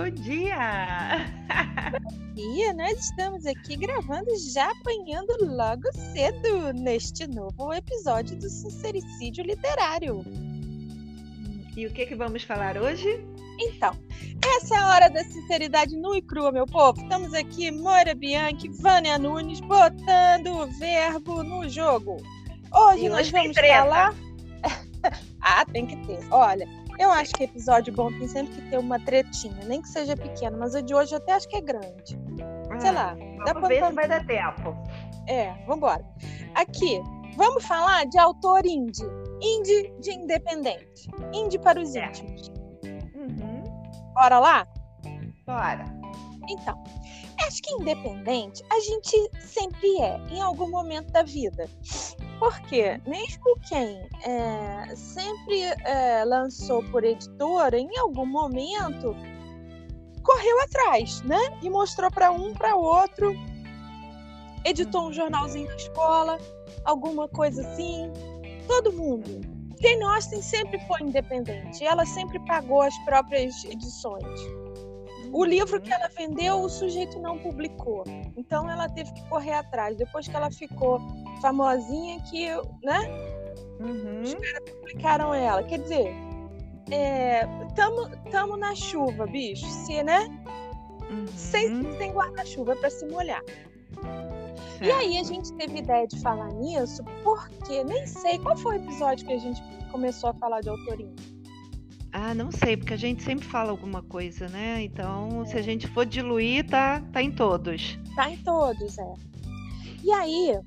[0.00, 0.56] bom dia!
[1.92, 9.44] Bom dia, nós estamos aqui gravando já apanhando logo cedo neste novo episódio do Sincericídio
[9.44, 10.24] Literário.
[11.76, 13.22] E o que, que vamos falar hoje?
[13.58, 13.94] Então,
[14.56, 17.02] essa é a hora da sinceridade nua e crua, meu povo.
[17.02, 22.16] Estamos aqui, Moira Bianchi, Vânia Nunes, botando o verbo no jogo.
[22.72, 24.14] Hoje E nós hoje vamos falar.
[25.42, 26.20] ah, tem que ter.
[26.30, 26.66] Olha,
[27.00, 30.56] eu acho que episódio bom tem sempre que ter uma tretinha, nem que seja pequena,
[30.56, 32.18] mas o de hoje eu até acho que é grande.
[32.78, 34.76] Sei lá, dá Ah, Vamos pra- ver se vai dar tempo.
[35.26, 36.04] É, vambora.
[36.54, 37.00] Aqui,
[37.36, 39.04] vamos falar de autor indie.
[39.42, 41.08] Indie de independente.
[41.32, 42.06] Indie para os É.
[42.06, 42.48] íntimos.
[43.14, 43.62] Uhum.
[44.14, 44.66] Bora lá?
[45.46, 45.84] Bora.
[46.48, 46.82] Então,
[47.46, 51.68] acho que independente a gente sempre é, em algum momento da vida.
[52.38, 59.14] Porque mesmo quem é, sempre é, lançou por editora, em algum momento
[60.22, 61.38] correu atrás, né?
[61.62, 63.34] E mostrou para um, para outro,
[64.64, 66.38] editou um jornalzinho na escola,
[66.84, 68.10] alguma coisa assim.
[68.66, 69.40] Todo mundo.
[69.80, 71.82] Jane Austen sempre foi independente.
[71.84, 74.59] Ela sempre pagou as próprias edições.
[75.32, 78.04] O livro que ela vendeu, o sujeito não publicou.
[78.36, 79.96] Então ela teve que correr atrás.
[79.96, 81.00] Depois que ela ficou
[81.40, 82.48] famosinha, que
[82.82, 83.08] né,
[83.80, 84.22] Uhum.
[84.80, 85.62] publicaram ela.
[85.62, 86.14] Quer dizer,
[86.90, 89.66] é, tamo, tamo na chuva, bicho.
[89.66, 90.28] Se, né?
[91.10, 91.26] Uhum.
[91.28, 93.42] Sem, sem guarda-chuva para se molhar.
[94.80, 94.98] E Certo.
[94.98, 99.26] aí a gente teve ideia de falar nisso porque nem sei qual foi o episódio
[99.26, 101.14] que a gente começou a falar de autorinho.
[102.12, 104.82] Ah, não sei, porque a gente sempre fala alguma coisa, né?
[104.82, 107.98] Então, se a gente for diluir, tá, tá em todos.
[108.16, 109.14] Tá em todos, é.
[110.02, 110.58] E aí,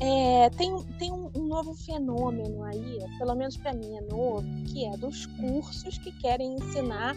[0.00, 4.84] é, tem, tem um, um novo fenômeno aí, pelo menos para mim é novo, que
[4.84, 7.16] é dos cursos que querem ensinar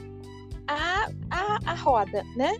[0.67, 2.55] a, a, a roda, né?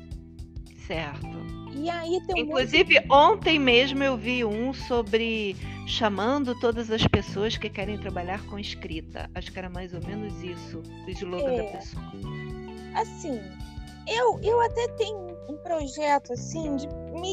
[0.85, 1.56] Certo.
[1.77, 5.55] E aí tem um Inclusive, ontem mesmo eu vi um sobre
[5.87, 9.29] chamando todas as pessoas que querem trabalhar com escrita.
[9.35, 11.57] Acho que era mais ou menos isso, o slogan É.
[11.57, 12.03] da pessoa.
[12.95, 13.39] assim,
[14.07, 16.87] eu, eu até tenho um projeto assim de,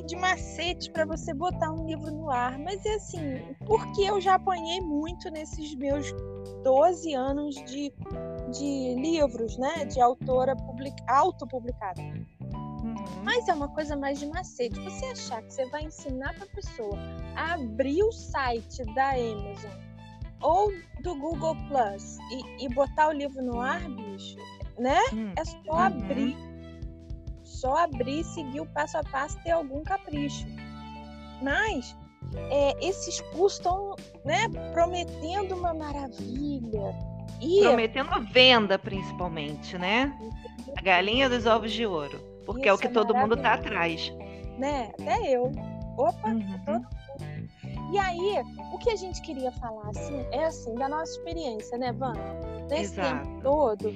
[0.07, 4.35] de macete para você botar um livro no ar, mas é assim, porque eu já
[4.35, 6.13] apanhei muito nesses meus
[6.63, 7.93] 12 anos de,
[8.53, 12.03] de livros, né, de autora public, autopublicada.
[12.97, 13.23] Uhum.
[13.25, 14.79] Mas é uma coisa mais de macete.
[14.81, 16.99] Você achar que você vai ensinar para a pessoa
[17.37, 19.73] a abrir o site da Amazon
[20.41, 20.73] ou
[21.03, 24.37] do Google Plus e, e botar o livro no ar, bicho,
[24.79, 24.99] né?
[25.13, 25.33] Hum.
[25.37, 25.79] É só Uhum.
[25.79, 26.37] abrir.
[27.43, 30.47] Só abrir, seguir o passo a passo, ter algum capricho.
[31.43, 31.97] Mas
[32.51, 33.95] é, esses cursos estão
[34.25, 36.95] né, prometendo uma maravilha.
[37.41, 40.13] E Prometendo venda, principalmente, né?
[40.77, 42.21] A galinha dos ovos de ouro.
[42.45, 44.13] Porque é o Isso que é todo mundo tá atrás.
[44.59, 45.51] né, até eu.
[45.97, 46.85] Opa, Uhum.
[47.93, 51.93] E aí, o que a gente queria falar assim, é assim, da nossa experiência, né,
[51.93, 52.23] Vânia?
[52.69, 53.29] Nesse Exato.
[53.29, 53.93] tempo todo,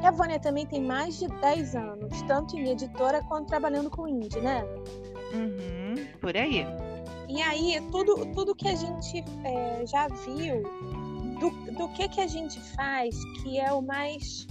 [0.00, 4.06] que a Vânia também tem mais de 10 anos, tanto em editora quanto trabalhando com
[4.06, 4.62] indie, né?
[5.34, 5.94] Uhum.
[6.20, 6.64] Por aí.
[7.28, 10.62] E aí, tudo, tudo que a gente é, já viu,
[11.40, 14.46] do, do que, que a gente faz, que é o mais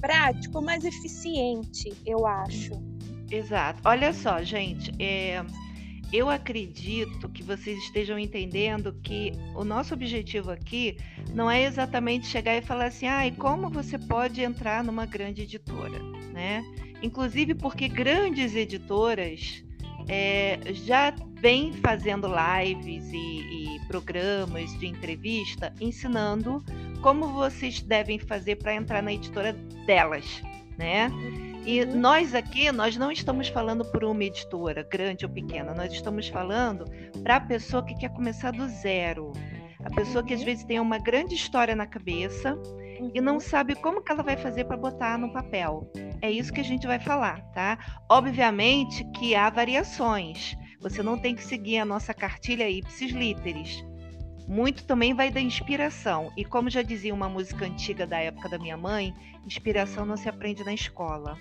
[0.00, 2.72] prático, mais eficiente, eu acho.
[3.30, 3.80] Exato.
[3.84, 5.44] Olha só, gente, é,
[6.12, 10.96] eu acredito que vocês estejam entendendo que o nosso objetivo aqui
[11.34, 15.42] não é exatamente chegar e falar assim, ah, e como você pode entrar numa grande
[15.42, 15.98] editora,
[16.32, 16.64] né?
[17.02, 19.64] Inclusive porque grandes editoras
[20.08, 26.64] é, já vêm fazendo lives e, e programas de entrevista ensinando
[27.04, 29.52] como vocês devem fazer para entrar na editora
[29.86, 30.42] delas,
[30.78, 31.10] né?
[31.66, 32.00] E Uhum.
[32.00, 36.86] nós aqui, nós não estamos falando por uma editora, grande ou pequena, nós estamos falando
[37.22, 39.32] para a pessoa que quer começar do zero.
[39.84, 40.46] A pessoa que às Uhum.
[40.46, 42.56] vezes tem uma grande história na cabeça
[43.12, 43.40] e não Uhum.
[43.40, 45.86] sabe como que ela vai fazer para botar no papel.
[46.22, 47.76] É isso que a gente vai falar, tá?
[48.10, 50.56] Obviamente que há variações.
[50.80, 53.84] Você não tem que seguir a nossa cartilha ipsis literis.
[54.46, 56.30] Muito também vai da inspiração.
[56.36, 59.14] E como já dizia uma música antiga da época da minha mãe,
[59.46, 61.38] inspiração não se aprende na escola.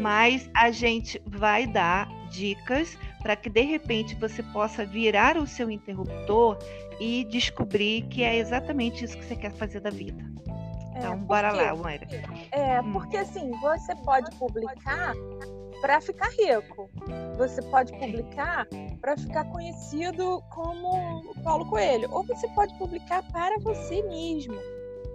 [0.00, 5.70] Mas a gente vai dar dicas para que de repente você possa virar o seu
[5.70, 6.58] interruptor
[7.00, 10.22] e descobrir que é exatamente isso que você quer fazer da vida.
[10.94, 12.06] É, Então, bora lá, Mayra.
[12.50, 12.92] É, Hum.
[12.92, 15.14] porque assim, você pode publicar
[15.80, 16.90] para ficar rico.
[17.36, 18.66] Você pode publicar
[19.00, 22.08] para ficar conhecido como Paulo Coelho.
[22.12, 24.56] Ou você pode publicar para você mesmo,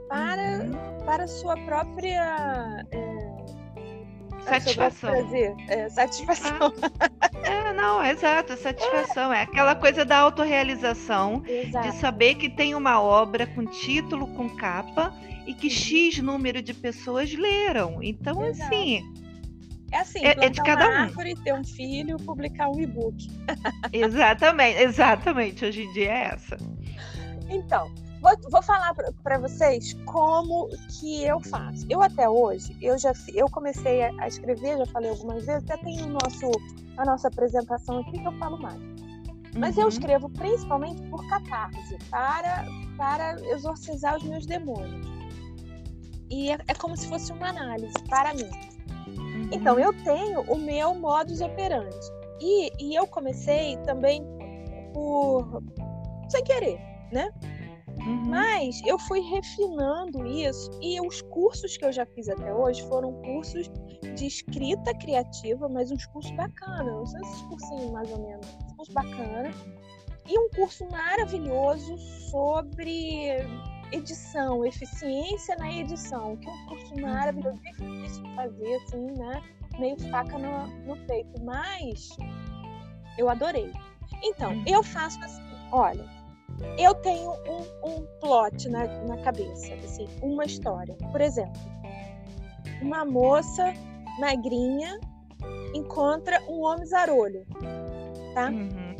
[0.07, 1.05] para, Uhum.
[1.05, 3.23] para a sua própria é,
[4.43, 5.09] Satisfação.
[5.11, 5.55] Prazer.
[5.69, 6.73] É, satisfação.
[6.99, 9.31] Ah, é, não, exato, satisfação.
[9.33, 9.39] É.
[9.39, 11.89] é aquela coisa da autorrealização, Exato.
[11.89, 15.13] de saber que tem uma obra com título, com capa,
[15.47, 18.01] e que X número de pessoas leram.
[18.01, 18.73] Então, Exato.
[18.73, 19.03] assim.
[19.93, 21.01] É assim, É- é de cada uma um.
[21.03, 23.27] árvore, ter um filho, publicar um e-book.
[23.93, 25.65] Exatamente, exatamente.
[25.65, 26.57] Hoje em dia é essa.
[27.47, 30.67] Então, vou, vou falar para vocês como
[30.99, 31.85] que eu faço.
[31.89, 35.77] Eu até hoje, eu já eu comecei a, a escrever, já falei algumas vezes, até
[35.83, 36.49] tem o nosso,
[36.97, 38.81] a nossa apresentação aqui que eu falo mais.
[39.55, 39.89] Mas eu Uhum.
[39.89, 42.65] escrevo principalmente por catarse, para,
[42.97, 45.05] para exorcizar os meus demônios.
[46.31, 48.49] E é, é como se fosse uma análise para mim.
[49.43, 49.49] Uhum.
[49.51, 51.95] Então, eu tenho o meu modus operandi.
[52.39, 54.23] E, e eu comecei também
[54.93, 55.63] por.
[56.29, 56.79] sem querer,
[57.11, 57.31] né?
[58.05, 58.25] Uhum.
[58.25, 63.13] Mas eu fui refinando isso e os cursos que eu já fiz até hoje foram
[63.21, 63.69] cursos
[64.15, 68.73] de escrita criativa, mas uns cursos bacanas, não sei esses cursinhos mais ou menos, uns
[68.73, 69.55] cursos bacanas.
[70.27, 71.97] E um curso maravilhoso
[72.29, 73.37] sobre
[73.93, 79.41] edição, eficiência na edição, que é um curso maravilhoso, difícil de fazer, assim, né?
[79.79, 82.09] Meio faca no, no peito, mas
[83.17, 83.71] eu adorei.
[84.23, 84.63] Então, Uhum.
[84.67, 85.41] eu faço assim,
[85.71, 86.05] olha,
[86.77, 90.95] eu tenho um, um plot na, na cabeça, assim, uma história.
[91.11, 91.59] Por exemplo,
[92.81, 93.73] uma moça
[94.19, 94.99] magrinha
[95.73, 97.45] encontra um homem zarolho.
[98.33, 98.49] tá?
[98.49, 98.93] Uhum.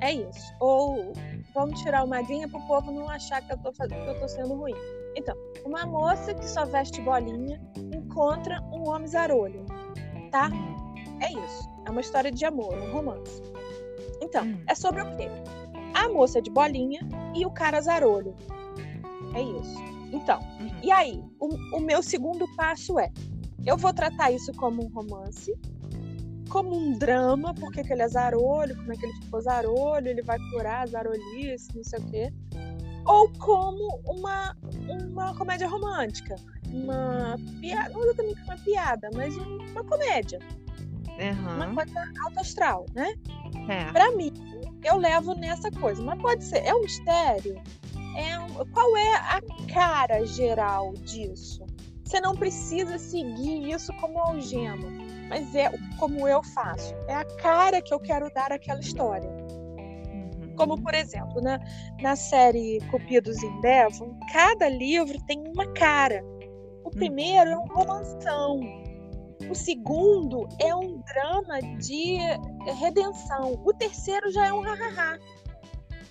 [0.00, 0.52] É isso.
[0.60, 1.12] Ou
[1.54, 4.28] vamos tirar o magrinha para o povo não achar que eu, tô, que eu tô
[4.28, 4.74] sendo ruim.
[5.16, 7.60] Então, uma moça que só veste bolinha
[7.94, 9.64] encontra um homem zarolho.
[10.30, 10.48] Tá?
[11.20, 11.70] É isso.
[11.86, 13.42] É uma história de amor, um romance.
[14.20, 14.62] Então, Hum.
[14.66, 15.28] é sobre o quê?
[15.94, 17.00] A moça de bolinha
[17.34, 18.34] e o cara zarolho.
[19.34, 19.76] É isso.
[20.12, 20.70] Então, Uhum.
[20.82, 23.10] e aí, o, o meu segundo passo é:
[23.66, 25.54] eu vou tratar isso como um romance,
[26.52, 30.20] como um drama, porque que ele é zarolho, como é que ele ficou zarolho, ele
[30.22, 32.32] vai curar a zarolice, não sei o quê.
[33.06, 34.54] Ou como uma,
[34.86, 36.36] uma comédia romântica.
[36.70, 40.38] Uma piada, não exatamente uma piada, mas um- uma comédia.
[41.56, 41.74] Uma Uhum.
[41.74, 43.14] coisa alto astral, né?
[43.68, 43.90] É.
[43.92, 44.32] Pra mim,
[44.84, 46.02] eu levo nessa coisa.
[46.02, 47.60] Mas pode ser, é um mistério?
[48.16, 49.40] É um- qual é a
[49.72, 51.64] cara geral disso?
[52.04, 54.86] Você não precisa seguir isso como algema,
[55.32, 56.94] mas é como eu faço.
[57.08, 59.30] É a cara que eu quero dar àquela história.
[59.30, 60.54] Uhum.
[60.58, 61.58] Como, por exemplo, na,
[62.02, 66.22] na série Cupidos em Devon, cada livro tem uma cara.
[66.84, 68.60] O primeiro é um romanção.
[69.50, 72.18] O segundo é um drama de
[72.78, 73.58] redenção.
[73.64, 75.18] O terceiro já é um hahaha.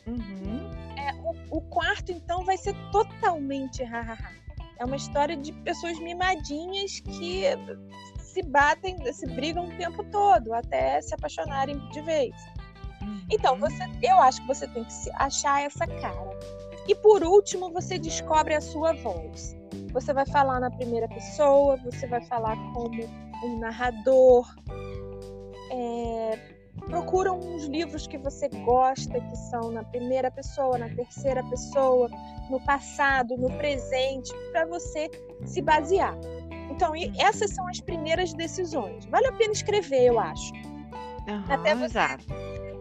[0.08, 0.72] Uhum.
[1.52, 4.32] O, o quarto, então, vai ser totalmente hahaha.
[4.80, 7.44] É uma história de pessoas mimadinhas que
[8.32, 12.34] se batem, se brigam o tempo todo, até se apaixonarem de vez.
[13.30, 13.60] Então, Uhum.
[13.60, 16.32] você, eu acho que você tem que achar essa cara.
[16.88, 19.56] E por último, você descobre a sua voz.
[19.94, 23.04] Você vai falar na primeira pessoa, você vai falar como
[23.44, 24.46] um narrador.
[25.72, 26.40] É,
[26.86, 32.10] procura uns livros que você gosta, que são na primeira pessoa, na terceira pessoa,
[32.50, 35.10] no passado, no presente, para você
[35.46, 36.16] se basear.
[36.72, 39.06] Então, e- essas são as primeiras decisões.
[39.06, 40.52] Vale a pena escrever, eu acho
[41.28, 42.26] Uhum, até você- Exato.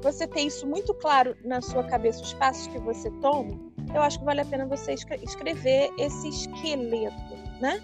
[0.02, 3.50] você ter isso muito claro na sua cabeça, os passos que você toma,
[3.94, 7.82] eu acho que vale a pena você escre- escrever esse esqueleto, né?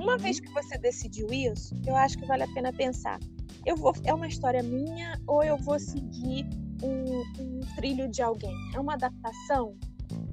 [0.00, 0.18] Uma Uhum.
[0.18, 3.18] vez que você decidiu isso, eu acho que vale a pena pensar:
[3.66, 6.46] eu vou, é uma história minha ou eu vou seguir
[6.82, 8.54] um, um trilho de alguém?
[8.74, 9.76] É uma adaptação?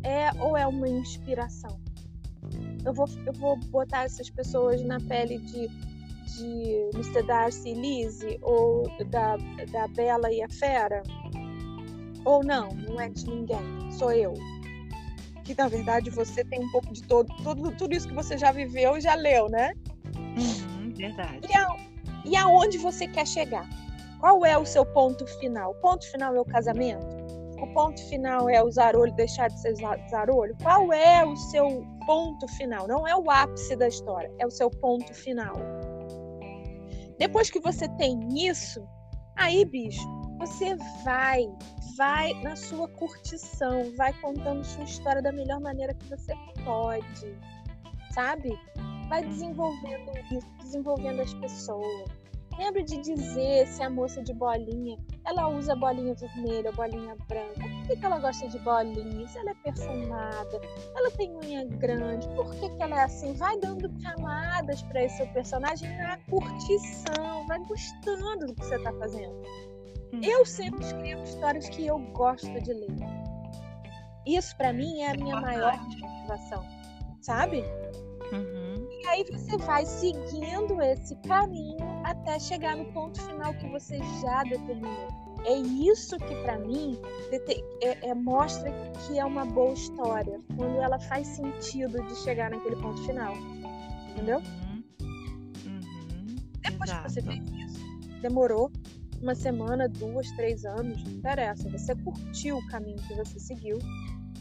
[0.04, 1.78] É ou é uma inspiração?
[2.86, 7.24] Eu vou, eu vou botar essas pessoas na pele de, de Mr.
[7.26, 9.38] Darcy e Lizzie ou da,
[9.72, 11.02] da Bela e a Fera?
[12.26, 14.34] Ou não, não é de ninguém, sou eu.
[15.44, 18.52] Que na verdade você tem um pouco de todo, todo tudo isso que você já
[18.52, 19.74] viveu e já leu, né?
[20.16, 21.40] Uhum, Verdade.
[21.50, 21.68] E, a,
[22.26, 23.68] e aonde você quer chegar?
[24.20, 25.72] Qual é o seu ponto final?
[25.72, 27.06] O ponto final é o casamento?
[27.62, 30.56] O ponto final é o zarolho deixar de ser za- zarolho?
[30.62, 32.88] Qual é o seu ponto final?
[32.88, 35.56] Não é o ápice da história, é o seu ponto final.
[37.18, 38.86] Depois que você tem isso,
[39.36, 40.06] aí, bicho,
[40.40, 41.46] você vai,
[41.98, 46.34] vai na sua curtição, vai contando sua história da melhor maneira que você
[46.66, 47.38] pode,
[48.14, 48.50] sabe?
[49.10, 52.23] Vai desenvolvendo isso, desenvolvendo as pessoas.
[52.58, 57.88] Lembre de dizer se a moça de bolinha ela usa bolinha vermelha, bolinha branca, por
[57.88, 60.62] que, que ela gosta de bolinhas, ela é perfumada,
[60.96, 63.34] ela tem unha grande, por que, que ela é assim?
[63.34, 68.92] Vai dando camadas para esse seu personagem na curtição, vai gostando do que você está
[68.94, 69.42] fazendo.
[70.22, 70.46] Eu uhum.
[70.46, 72.96] sempre escrevo histórias que eu gosto de ler.
[74.28, 76.64] Isso para mim é a minha maior motivação,
[77.22, 77.64] sabe?
[78.32, 78.88] Uhum.
[79.02, 84.44] E aí você vai seguindo esse caminho até chegar no ponto final que você já
[84.44, 85.08] determinou.
[85.46, 86.98] É isso que para mim
[87.82, 88.72] é, é, mostra
[89.06, 93.34] que é uma boa história, quando ela faz sentido de chegar naquele ponto final.
[94.12, 94.40] Entendeu?
[94.40, 94.84] Uhum.
[95.66, 96.36] Uhum.
[96.62, 97.04] Depois Exato.
[97.04, 98.72] que você fez isso, demorou
[99.22, 101.70] uma semana, duas, três anos, não interessa.
[101.70, 103.80] Você curtiu o caminho que você seguiu.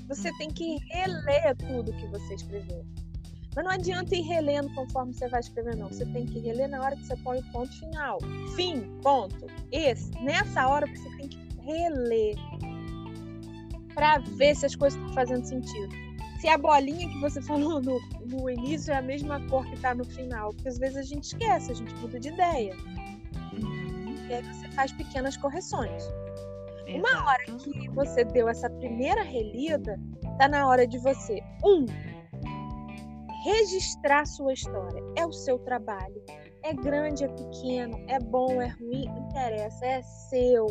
[0.09, 2.85] Você tem que reler tudo que você escreveu.
[3.54, 5.88] Mas não adianta ir relendo conforme você vai escrever, não.
[5.88, 8.18] Você tem que reler na hora que você põe o ponto final.
[8.56, 9.47] Fim, ponto.
[9.71, 12.35] Esse, nessa hora você tem que reler
[13.94, 15.94] para ver se as coisas estão fazendo sentido.
[16.40, 19.94] Se a bolinha que você falou no, no início é a mesma cor que está
[19.94, 22.75] no final, porque às vezes a gente esquece, a gente muda de ideia.
[24.28, 26.02] E aí você faz pequenas correções.
[26.87, 26.99] Exato.
[26.99, 30.00] Uma hora que você deu essa primeira relida,
[30.38, 31.85] tá na hora de você, um,
[33.44, 35.02] registrar sua história.
[35.16, 36.22] É o seu trabalho.
[36.64, 40.66] É grande, é pequeno, é bom, é ruim, interessa, é seu.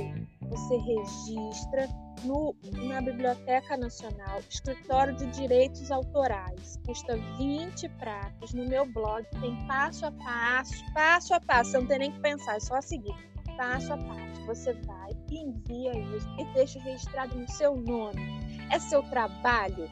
[0.49, 1.87] Você registra
[2.23, 2.55] no,
[2.87, 6.79] na Biblioteca Nacional, Escritório de Direitos Autorais.
[6.85, 8.53] Custa 20 pratos.
[8.53, 11.71] No meu blog tem passo a passo, passo a passo.
[11.71, 13.15] Você não tem nem que pensar, é só seguir.
[13.57, 14.45] Passo a passo.
[14.45, 18.21] Você vai envia isso e deixa registrado no seu nome.
[18.71, 19.89] É seu trabalho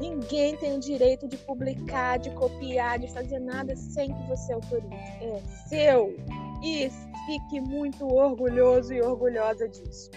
[0.00, 4.94] Ninguém tem o direito de publicar, de copiar, de fazer nada sem que você autorize.
[4.94, 6.16] É seu.
[6.62, 6.90] E
[7.26, 10.10] fique muito orgulhoso e orgulhosa disso.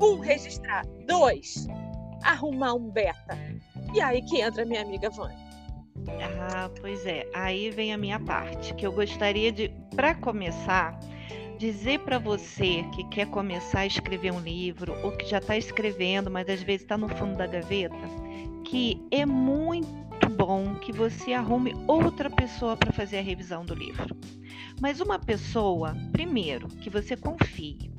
[0.00, 0.84] Um, registrar.
[1.06, 1.66] Dois,
[2.22, 3.38] arrumar um beta.
[3.94, 5.52] E aí que entra minha amiga Vânia.
[6.50, 7.28] Ah, pois é.
[7.34, 10.98] Aí vem a minha parte, que eu gostaria de, para começar,
[11.62, 16.28] dizer para você que quer começar a escrever um livro ou que já está escrevendo,
[16.28, 17.96] mas às vezes está no fundo da gaveta
[18.64, 24.16] que é muito bom que você arrume outra pessoa para fazer a revisão do livro.
[24.80, 27.92] Mas uma pessoa, primeiro, que você confie.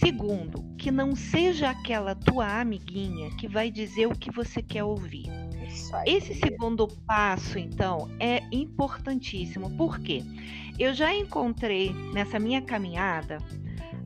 [0.00, 5.26] Segundo, que não seja aquela tua amiguinha que vai dizer o que você quer ouvir.
[6.06, 9.70] Esse segundo passo, então, é importantíssimo.
[9.76, 10.24] Por quê?
[10.78, 13.38] Eu já encontrei nessa minha caminhada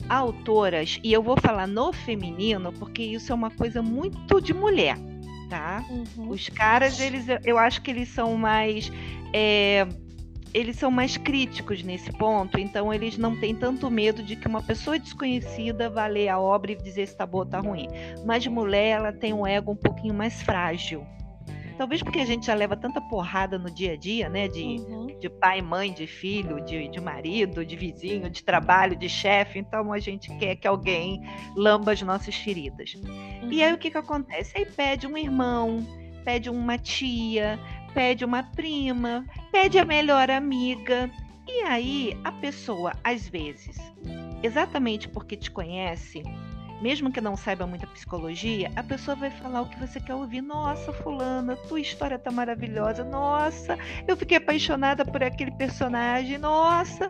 [0.09, 4.97] autoras, e eu vou falar no feminino, porque isso é uma coisa muito de mulher
[5.53, 5.85] tá?
[5.87, 6.29] Uhum.
[6.29, 8.91] Os caras, eles, eu acho que eles são mais.
[9.31, 9.87] É,
[10.51, 14.61] eles são mais críticos nesse ponto, então eles não têm tanto medo de que uma
[14.61, 17.87] pessoa desconhecida vá ler a obra e dizer se tá boa ou tá ruim.
[18.25, 21.05] Mas mulher, ela tem um ego um pouquinho mais frágil.
[21.77, 24.47] Talvez porque a gente já leva tanta porrada no dia a dia, né?
[24.47, 25.07] De, uhum.
[25.19, 29.59] de pai, mãe, de filho, de, de marido, de vizinho, de trabalho, de chefe.
[29.59, 31.21] Então a gente quer que alguém
[31.55, 32.93] lamba as nossas feridas.
[32.95, 33.51] Uhum.
[33.51, 34.57] E aí o que, que acontece?
[34.57, 35.85] Aí pede um irmão,
[36.23, 37.59] pede uma tia,
[37.93, 41.09] pede uma prima, pede a melhor amiga.
[41.47, 43.77] E aí a pessoa, às vezes,
[44.41, 46.23] exatamente porque te conhece,
[46.83, 50.41] mesmo que não saiba muita psicologia, a pessoa vai falar o que você quer ouvir.
[50.41, 53.05] Nossa, fulana, tua história tá maravilhosa.
[53.05, 56.37] Nossa, eu fiquei apaixonada por aquele personagem.
[56.37, 57.09] Nossa,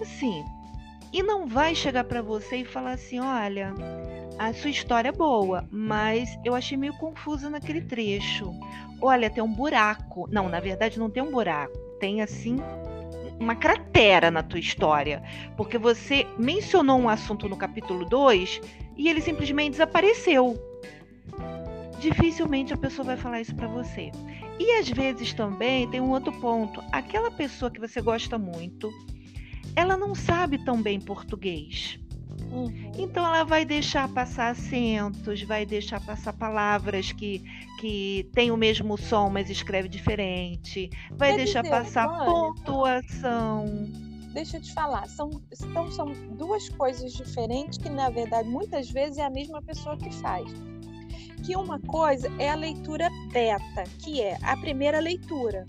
[0.00, 0.44] assim.
[1.12, 3.74] E não vai chegar para você e falar assim, olha,
[4.38, 8.52] a sua história é boa, mas eu achei meio confusa naquele trecho.
[9.02, 10.28] Olha, tem um buraco.
[10.30, 11.76] Não, na verdade não tem um buraco.
[11.98, 12.58] Tem assim
[13.38, 15.22] uma cratera na tua história,
[15.56, 18.60] porque você mencionou um assunto no capítulo 2
[18.96, 20.58] e ele simplesmente desapareceu.
[22.00, 24.10] Dificilmente a pessoa vai falar isso para você.
[24.58, 26.82] E às vezes também tem um outro ponto.
[26.92, 28.92] Aquela pessoa que você gosta muito,
[29.74, 31.98] ela não sabe tão bem português.
[32.50, 32.92] Uhum.
[32.98, 37.42] Então ela vai deixar passar acentos, vai deixar passar palavras que,
[37.80, 44.13] que tem o mesmo som, mas escreve diferente, vai Quer deixar dizer, passar olha, pontuação.
[44.34, 45.30] Deixa eu te falar, são,
[45.62, 50.12] então são duas coisas diferentes que, na verdade, muitas vezes é a mesma pessoa que
[50.12, 50.50] faz.
[51.44, 55.64] Que uma coisa é a leitura beta, que é a primeira leitura.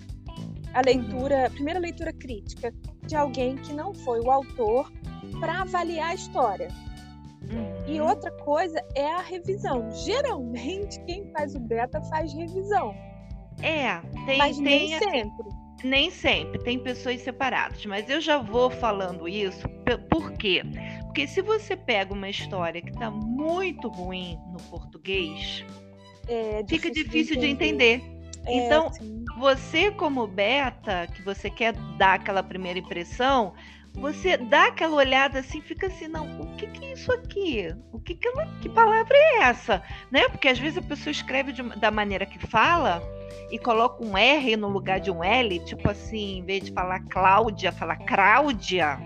[0.73, 2.73] A leitura, a primeira leitura crítica
[3.05, 4.91] de alguém que não foi o autor
[5.39, 6.69] para avaliar a história.
[7.43, 7.93] Uhum.
[7.93, 9.91] E outra coisa é a revisão.
[9.91, 12.95] Geralmente, quem faz o beta faz revisão.
[13.61, 15.64] É, tem, mas tem, nem sempre.
[15.85, 17.85] Nem sempre, tem pessoas separadas.
[17.85, 19.69] Mas eu já vou falando isso,
[20.09, 20.63] por quê?
[21.03, 25.63] Porque se você pega uma história que está muito ruim no português,
[26.27, 27.99] é, fica difícil de entender.
[27.99, 28.15] De entender.
[28.47, 29.23] É, então, sim.
[29.37, 33.53] você como beta, que você quer dar aquela primeira impressão,
[33.95, 37.73] você dá aquela olhada assim, fica assim, não, o que, que é isso aqui?
[37.91, 39.81] O que, que, ela, que palavra é essa?
[40.11, 40.27] Né?
[40.29, 43.01] Porque às vezes a pessoa escreve de, da maneira que fala
[43.49, 46.99] e coloca um R no lugar de um L, tipo assim, em vez de falar
[47.09, 48.97] Cláudia, fala Cláudia,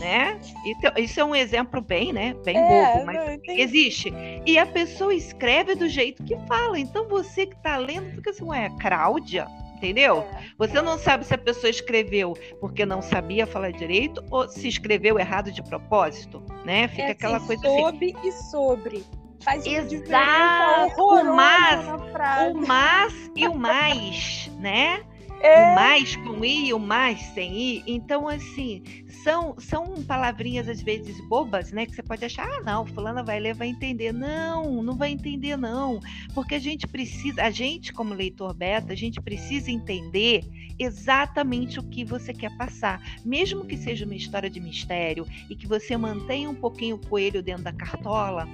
[0.00, 0.38] né?
[0.66, 2.34] Então, isso é um exemplo bem, né?
[2.44, 4.12] Bem é, bobo, mas existe.
[4.44, 6.78] E a pessoa escreve do jeito que fala.
[6.78, 9.46] Então você que está lendo fica assim, ué, Cláudia?
[9.78, 10.26] Entendeu?
[10.32, 10.42] É.
[10.58, 15.18] Você não sabe se a pessoa escreveu porque não sabia falar direito ou se escreveu
[15.18, 16.88] errado de propósito, né?
[16.88, 18.28] Fica é aquela coisa sob assim.
[18.28, 19.04] e sobre.
[19.40, 25.00] Faz Exato, o mas, o mas e o mais, né?
[25.40, 25.72] É.
[25.72, 27.82] O mais com i e o mais sem i.
[27.86, 28.82] Então, assim,
[29.22, 31.86] são, são palavrinhas às vezes bobas, né?
[31.86, 34.12] Que você pode achar, ah, não, fulana vai ler, vai entender.
[34.12, 36.00] Não, não vai entender, não.
[36.34, 40.44] Porque a gente precisa, a gente, como leitor beta, a gente precisa entender
[40.78, 43.00] exatamente o que você quer passar.
[43.24, 47.42] Mesmo que seja uma história de mistério e que você mantenha um pouquinho o coelho
[47.42, 48.48] dentro da cartola,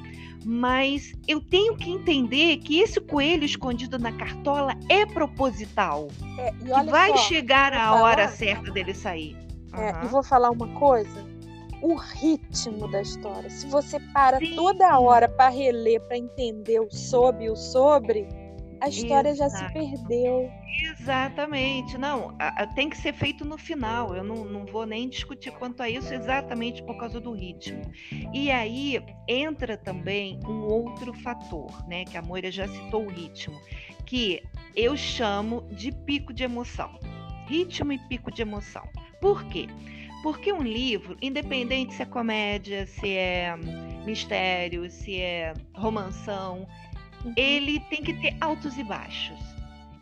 [0.44, 6.08] mas eu tenho que entender que esse coelho escondido na cartola é proposital.
[6.38, 6.52] É,
[6.82, 9.36] que vai só, chegar a hora certa dele sair.
[9.72, 11.26] É, E vou falar uma coisa:
[11.82, 13.50] o ritmo da história.
[13.50, 14.56] Se você para Sim.
[14.56, 18.26] toda hora para reler, para entender o sob e o sobre,
[18.80, 19.50] a história Exato.
[19.50, 20.50] já se perdeu.
[20.82, 21.96] Exatamente.
[21.96, 22.36] Não,
[22.74, 24.14] tem que ser feito no final.
[24.14, 27.80] Eu não, não vou nem discutir quanto a isso, exatamente por causa do ritmo.
[28.32, 32.04] E aí entra também um outro fator, né?
[32.04, 33.58] Que a Moira já citou o ritmo,
[34.06, 34.42] que
[34.76, 36.98] eu chamo de pico de emoção.
[37.46, 38.88] Ritmo e pico de emoção.
[39.20, 39.66] Por quê?
[40.22, 43.54] Porque um livro, independente se é comédia, se é
[44.06, 46.66] mistério, se é romanção,
[47.24, 47.32] Uhum.
[47.36, 49.38] ele tem que ter altos e baixos.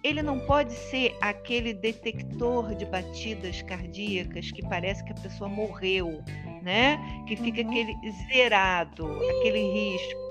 [0.03, 6.21] Ele não pode ser aquele detector de batidas cardíacas que parece que a pessoa morreu,
[6.61, 6.99] né?
[7.29, 7.71] Que fica uhum.
[7.71, 9.07] aquele zerado,
[9.39, 10.22] aquele risco.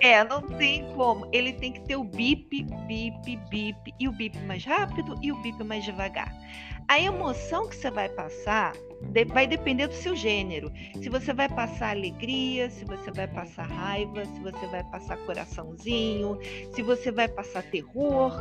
[0.00, 1.28] É, não tem como.
[1.32, 5.42] Ele tem que ter o bip, bip, bip, e o bip mais rápido e o
[5.42, 6.32] bip mais devagar.
[6.86, 8.72] A emoção que você vai passar
[9.32, 10.72] vai depender do seu gênero.
[11.00, 16.38] Se você vai passar alegria, se você vai passar raiva, se você vai passar coraçãozinho,
[16.74, 18.32] se você vai passar terror,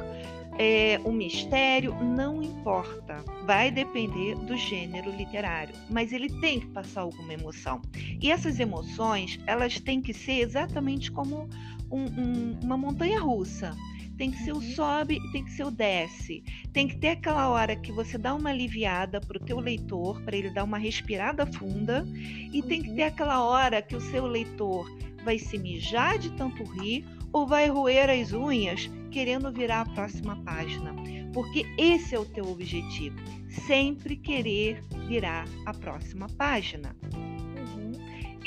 [0.57, 3.23] é, um mistério, não importa.
[3.45, 7.81] Vai depender do gênero literário, mas ele tem que passar alguma emoção.
[8.21, 11.47] E essas emoções, elas têm que ser exatamente como
[11.91, 13.75] um, um, uma montanha russa
[14.17, 14.61] tem que ser o uhum.
[14.61, 16.43] sobe e tem que ser o desce.
[16.73, 20.35] Tem que ter aquela hora que você dá uma aliviada para o teu leitor, para
[20.35, 22.05] ele dar uma respirada funda,
[22.51, 23.07] e tem que ter uhum.
[23.07, 24.89] aquela hora que o seu leitor
[25.23, 30.35] vai se mijar de tanto rir ou vai roer as unhas querendo virar a próxima
[30.43, 30.95] página.
[31.33, 33.17] Porque esse é o teu objetivo,
[33.49, 36.95] sempre querer virar a próxima página.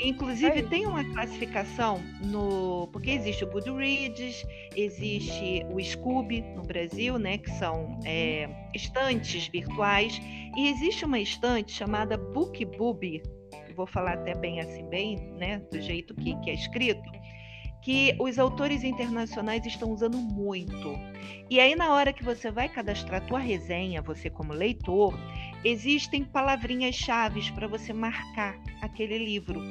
[0.03, 2.87] Inclusive, é tem uma classificação no.
[2.91, 4.43] Porque existe o Goodreads,
[4.75, 7.37] existe o Scoob no Brasil, né?
[7.37, 10.19] Que são é, estantes virtuais.
[10.57, 13.21] E existe uma estante chamada BookBoob,
[13.75, 15.59] vou falar até bem assim, bem, né?
[15.71, 17.09] Do jeito que, que é escrito,
[17.81, 20.93] que os autores internacionais estão usando muito.
[21.49, 25.13] E aí, na hora que você vai cadastrar a tua resenha, você como leitor,
[25.63, 29.61] existem palavrinhas-chave para você marcar aquele livro.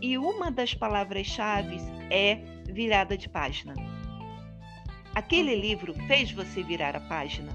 [0.00, 1.78] E uma das palavras-chave
[2.10, 2.36] é
[2.72, 3.74] virada de página.
[5.14, 7.50] Aquele livro fez você virar a página?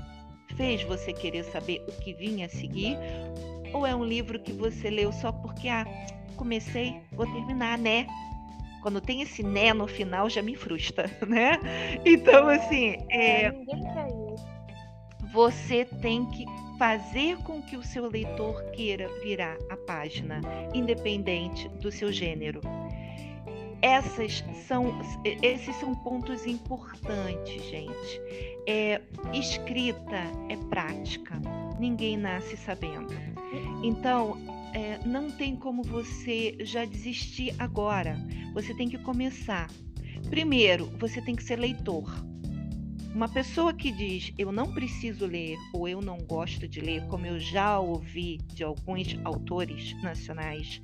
[0.57, 2.97] Fez você querer saber o que vinha a seguir?
[3.73, 5.85] Ou é um livro que você leu só porque, ah,
[6.35, 8.05] comecei, vou terminar, né?
[8.81, 11.57] Quando tem esse né no final, já me frustra, né?
[12.05, 13.53] Então, assim, é, é
[15.31, 16.45] você tem que
[16.83, 20.41] fazer com que o seu leitor queira virar a página,
[20.73, 22.59] independente do seu gênero.
[23.81, 28.21] Essas são, esses são pontos importantes, gente.
[28.67, 28.99] É,
[29.31, 31.39] escrita é prática,
[31.79, 33.13] ninguém nasce sabendo.
[33.81, 34.37] Então,
[34.73, 38.17] é, não tem como você já desistir agora.
[38.53, 39.69] Você tem que começar.
[40.29, 42.32] Primeiro, você tem que ser leitor.
[43.13, 47.27] Uma pessoa que diz eu não preciso ler ou eu não gosto de ler, como
[47.27, 50.81] eu já ouvi de alguns autores nacionais,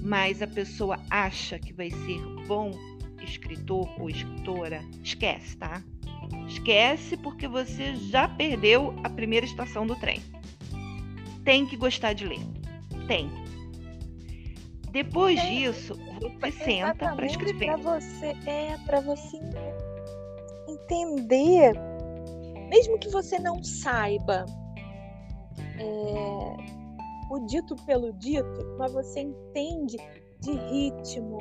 [0.00, 2.70] mas a pessoa acha que vai ser bom
[3.20, 5.82] escritor ou escritora, esquece, tá?
[6.46, 10.22] Esquece porque você já perdeu a primeira estação do trem.
[11.44, 12.40] Tem que gostar de ler.
[13.08, 13.28] Tem.
[14.92, 15.94] Depois é, disso,
[16.40, 17.66] você senta para escrever.
[17.66, 19.38] Para você é para você
[20.88, 21.74] entender,
[22.70, 24.46] mesmo que você não saiba
[25.78, 26.56] é,
[27.30, 29.96] o dito pelo dito, mas você entende
[30.40, 31.38] de ritmo,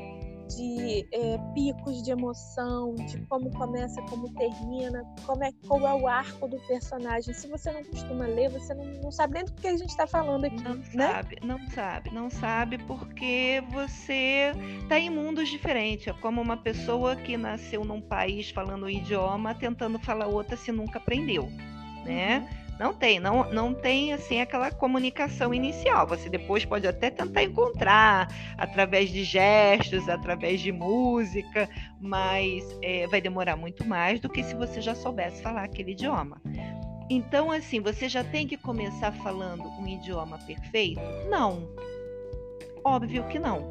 [0.48, 6.08] de é, picos de emoção, de como começa, como termina, como é, qual é o
[6.08, 7.34] arco do personagem.
[7.34, 10.08] Se você não costuma ler, você não, não sabe nem do que a gente está
[10.08, 10.62] falando aqui.
[10.64, 11.08] Não né?
[11.08, 16.08] sabe, não sabe, não sabe porque você está em mundos diferentes.
[16.08, 20.72] É como uma pessoa que nasceu num país falando um idioma, tentando falar outra se
[20.72, 21.50] nunca aprendeu,
[22.06, 22.57] né?
[22.80, 26.06] Não tem, não, não tem assim aquela comunicação inicial.
[26.08, 31.68] Você depois pode até tentar encontrar através de gestos, através de música,
[32.00, 36.40] mas é, vai demorar muito mais do que se você já soubesse falar aquele idioma.
[37.10, 41.02] Então, assim, você já tem que começar falando um idioma perfeito?
[41.30, 41.68] Não.
[42.84, 43.68] Óbvio que não.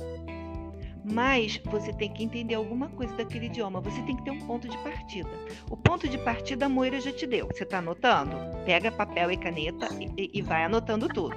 [1.08, 3.80] Mas você tem que entender alguma coisa daquele idioma.
[3.80, 5.30] Você tem que ter um ponto de partida.
[5.70, 7.46] O ponto de partida a Moira já te deu.
[7.46, 8.36] Você está anotando?
[8.64, 11.36] Pega papel e caneta e, e vai anotando tudo.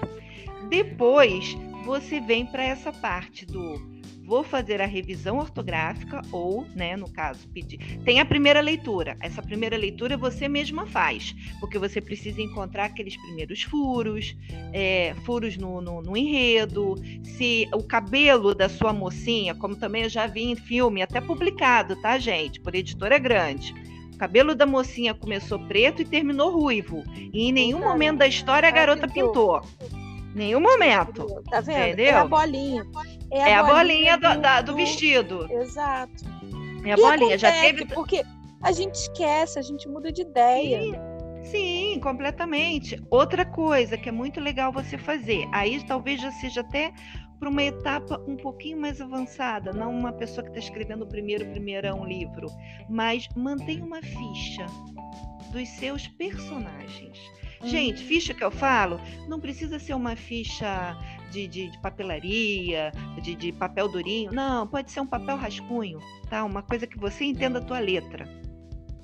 [0.70, 1.56] Depois
[1.86, 7.48] você vem para essa parte do vou fazer a revisão ortográfica ou, né, no caso,
[7.50, 8.00] pedir.
[8.04, 9.18] Tem a primeira leitura.
[9.20, 14.36] Essa primeira leitura você mesma faz, porque você precisa encontrar aqueles primeiros furos,
[14.74, 20.10] é, furos no, no, no, enredo, se o cabelo da sua mocinha, como também eu
[20.10, 23.74] já vi em filme, até publicado, tá, gente, por editora grande.
[24.14, 27.04] O cabelo da mocinha começou preto e terminou ruivo.
[27.16, 29.62] E em nenhum momento da história a garota pintou.
[30.36, 31.26] Nenhum momento.
[31.50, 31.88] Tá vendo?
[31.88, 32.06] Entendeu?
[32.06, 32.82] É a bolinha.
[32.84, 35.48] É a, é a bolinha, bolinha do, do, da, do, vestido.
[35.52, 36.26] Exato.
[36.86, 37.38] É a e bolinha.
[37.38, 37.86] Já teve.
[37.86, 38.24] Porque
[38.62, 40.82] a gente esquece, a gente muda de ideia.
[40.82, 41.20] Sim.
[41.44, 43.02] Sim, completamente.
[43.10, 46.94] Outra coisa que é muito legal você fazer, aí talvez já seja até
[47.40, 51.46] para uma etapa um pouquinho mais avançada, não uma pessoa que está escrevendo o primeiro
[51.52, 52.48] primeirão livro,
[52.90, 54.66] mas mantenha uma ficha
[55.52, 57.18] dos seus personagens.
[57.64, 60.96] Gente, ficha que eu falo, não precisa ser uma ficha
[61.30, 62.92] de, de, de papelaria,
[63.22, 64.32] de, de, papel durinho.
[64.32, 66.44] Não, pode ser um papel rascunho, tá?
[66.44, 68.28] Uma coisa que você entenda a tua letra.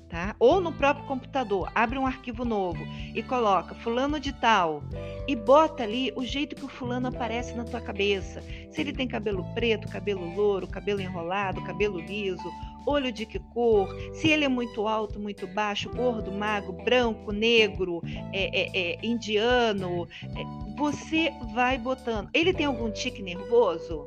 [0.08, 0.36] Tá?
[0.38, 4.84] Ou no próprio computador, abre um arquivo novo e coloca fulano de tal
[5.26, 8.40] e bota ali o jeito que o fulano aparece na tua cabeça.
[8.70, 12.48] Se ele tem cabelo preto, cabelo louro, cabelo enrolado, cabelo liso,
[12.86, 18.00] olho de que cor, se ele é muito alto, muito baixo, gordo, magro, branco, negro,
[18.32, 22.30] é, é, é, indiano, é, você vai botando.
[22.32, 24.06] Ele tem algum tique nervoso?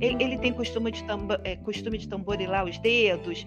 [0.00, 3.44] Ele, ele tem costume de, tamba, é, costume de tamborilar os dedos?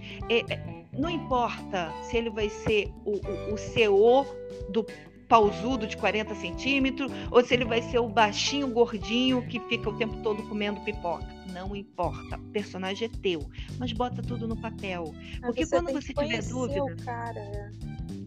[0.98, 4.26] Não importa se ele vai ser o, o, o
[4.70, 4.86] do
[5.28, 9.98] pausudo de 40 centímetros ou se ele vai ser o baixinho gordinho que fica o
[9.98, 12.36] tempo todo comendo pipoca não importa.
[12.36, 15.16] O personagem é teu, mas bota tudo no papel.
[15.42, 16.96] Porque você quando você tiver dúvida.
[17.06, 17.72] Cara.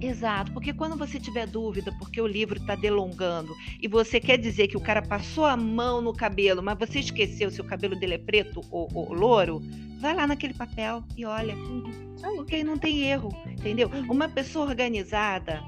[0.01, 4.69] Exato, porque quando você tiver dúvida, porque o livro está delongando e você quer dizer
[4.69, 8.15] que o cara passou a mão no cabelo, mas você esqueceu se o cabelo dele
[8.15, 9.61] é preto ou, ou louro,
[10.01, 11.55] vai lá naquele papel e olha.
[12.37, 13.89] Porque aí não tem erro, entendeu?
[13.89, 14.13] Uhum.
[14.13, 15.61] Uma pessoa organizada,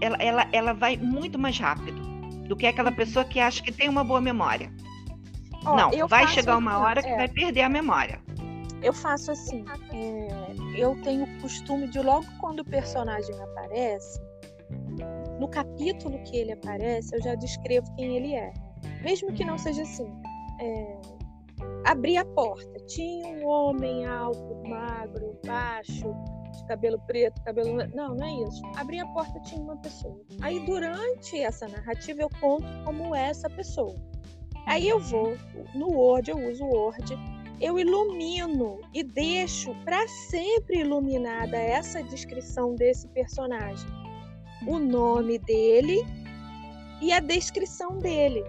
[0.00, 2.00] ela, ela, ela vai muito mais rápido
[2.48, 4.70] do que aquela pessoa que acha que tem uma boa memória.
[5.64, 8.20] Não, vai chegar uma hora que é, vai perder a memória.
[8.82, 10.28] Eu faço assim, é,
[10.76, 14.20] eu tenho o costume de logo quando o personagem aparece,
[15.40, 18.52] no capítulo que ele aparece, eu já descrevo quem ele é.
[19.02, 20.08] Mesmo que não seja assim.
[20.60, 20.98] É,
[21.84, 26.14] abri a porta, tinha um homem alto, magro, baixo,
[26.66, 27.76] cabelo preto, cabelo.
[27.94, 28.62] Não, não é isso.
[28.76, 30.20] Abri a porta, tinha uma pessoa.
[30.40, 33.94] Aí, durante essa narrativa, eu conto como é essa pessoa.
[34.66, 35.36] Aí eu vou
[35.74, 37.16] no Word, eu uso o Word,
[37.60, 43.88] eu ilumino e deixo para sempre iluminada essa descrição desse personagem.
[44.66, 46.04] O nome dele
[47.00, 48.42] e a descrição dele.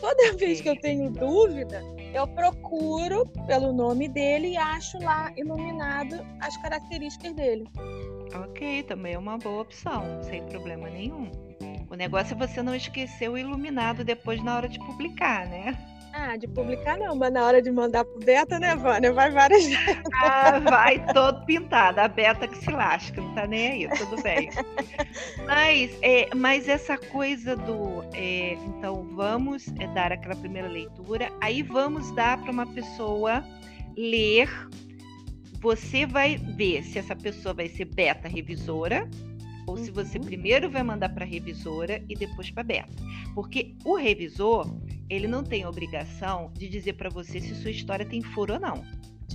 [0.00, 6.16] Toda vez que eu tenho dúvida, eu procuro pelo nome dele e acho lá iluminado
[6.40, 7.68] as características dele.
[8.34, 11.30] Ok, também é uma boa opção, sem problema nenhum.
[11.90, 15.76] O negócio é você não esquecer o iluminado depois na hora de publicar, né?
[16.22, 19.10] Ah, de publicar não, mas na hora de mandar pro beta, né, Vânia?
[19.10, 20.02] Vai várias vezes.
[20.22, 21.98] Ah, vai todo pintado.
[21.98, 24.50] A beta que se lasca, não tá nem aí, tudo bem.
[25.46, 28.04] mas, é, mas essa coisa do.
[28.12, 33.42] É, então, vamos é, dar aquela primeira leitura, aí vamos dar para uma pessoa
[33.96, 34.50] ler.
[35.62, 39.08] Você vai ver se essa pessoa vai ser beta revisora
[39.66, 40.24] ou se você uhum.
[40.24, 42.90] primeiro vai mandar para a revisora e depois para a beta.
[43.34, 44.66] Porque o revisor,
[45.10, 48.84] ele não tem obrigação de dizer para você se sua história tem furo ou não.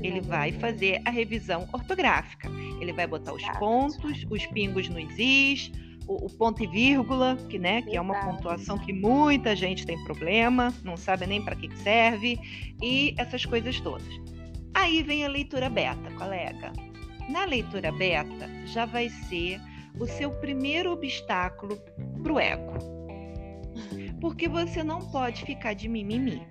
[0.01, 2.49] Ele vai fazer a revisão ortográfica.
[2.79, 5.71] Ele vai botar os pontos, os pingos nos is,
[6.07, 10.01] o, o ponto e vírgula, que, né, que é uma pontuação que muita gente tem
[10.03, 12.39] problema, não sabe nem para que serve,
[12.81, 14.07] e essas coisas todas.
[14.73, 16.71] Aí vem a leitura beta, colega.
[17.29, 19.59] Na leitura beta, já vai ser
[19.99, 21.77] o seu primeiro obstáculo
[22.21, 22.94] para o ego.
[24.19, 26.45] Porque você não pode ficar de mimimi.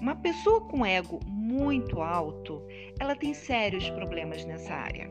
[0.00, 2.62] Uma pessoa com ego muito alto,
[3.00, 5.10] ela tem sérios problemas nessa área.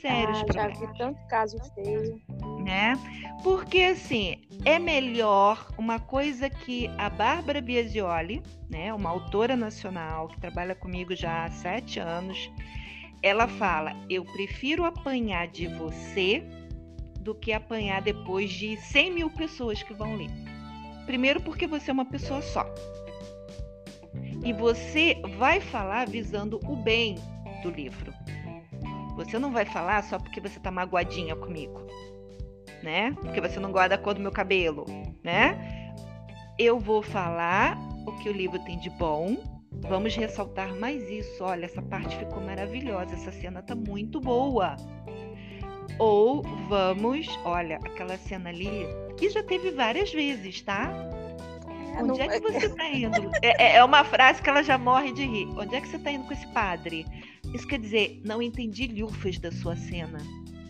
[0.00, 0.78] Sérios ah, problemas.
[0.78, 2.20] Já vi tanto caso feio.
[2.64, 2.98] Né?
[3.42, 10.40] Porque assim, é melhor uma coisa que a Bárbara Biasioli, né, uma autora nacional que
[10.40, 12.50] trabalha comigo já há sete anos,
[13.22, 16.44] ela fala: eu prefiro apanhar de você
[17.20, 20.47] do que apanhar depois de 100 mil pessoas que vão ler.
[21.08, 22.66] Primeiro, porque você é uma pessoa só.
[24.44, 27.14] E você vai falar visando o bem
[27.62, 28.12] do livro.
[29.16, 31.86] Você não vai falar só porque você tá magoadinha comigo,
[32.82, 33.12] né?
[33.22, 34.84] Porque você não gosta da cor do meu cabelo,
[35.24, 35.94] né?
[36.58, 39.34] Eu vou falar o que o livro tem de bom.
[39.88, 41.42] Vamos ressaltar mais isso.
[41.42, 44.76] Olha, essa parte ficou maravilhosa, essa cena tá muito boa.
[45.98, 48.86] Ou vamos, olha, aquela cena ali,
[49.18, 50.92] que já teve várias vezes, tá?
[51.96, 53.30] É, Onde é que você está indo?
[53.42, 55.48] É, é, é, uma frase que ela já morre de rir.
[55.56, 57.04] Onde é que você está indo com esse padre?
[57.52, 60.18] Isso quer dizer, não entendi lufas da sua cena.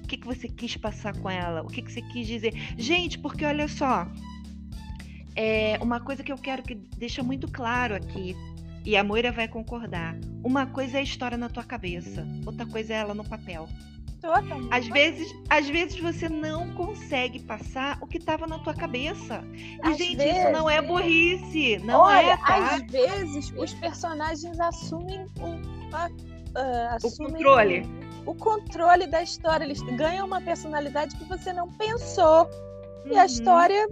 [0.03, 1.63] O que, que você quis passar com ela?
[1.63, 2.55] O que, que você quis dizer?
[2.79, 4.07] Gente, porque olha só,
[5.37, 8.35] é uma coisa que eu quero que deixa muito claro aqui,
[8.85, 10.17] e a Moira vai concordar.
[10.43, 13.69] Uma coisa é a história na tua cabeça, outra coisa é ela no papel.
[14.21, 14.69] Totalmente.
[14.73, 19.45] Às vezes, às vezes você não consegue passar o que estava na tua cabeça.
[19.53, 20.39] E, às gente, vezes...
[20.39, 21.79] isso não é burrice.
[21.85, 22.37] Não Olha, é.
[22.37, 22.75] Tá?
[22.75, 27.83] Às vezes os personagens assumem um, uh, assumem o controle.
[28.27, 29.65] O controle da história.
[29.65, 32.45] Eles ganham uma personalidade que você não pensou.
[32.45, 33.13] Uhum.
[33.13, 33.27] E a uhum.
[33.27, 33.89] história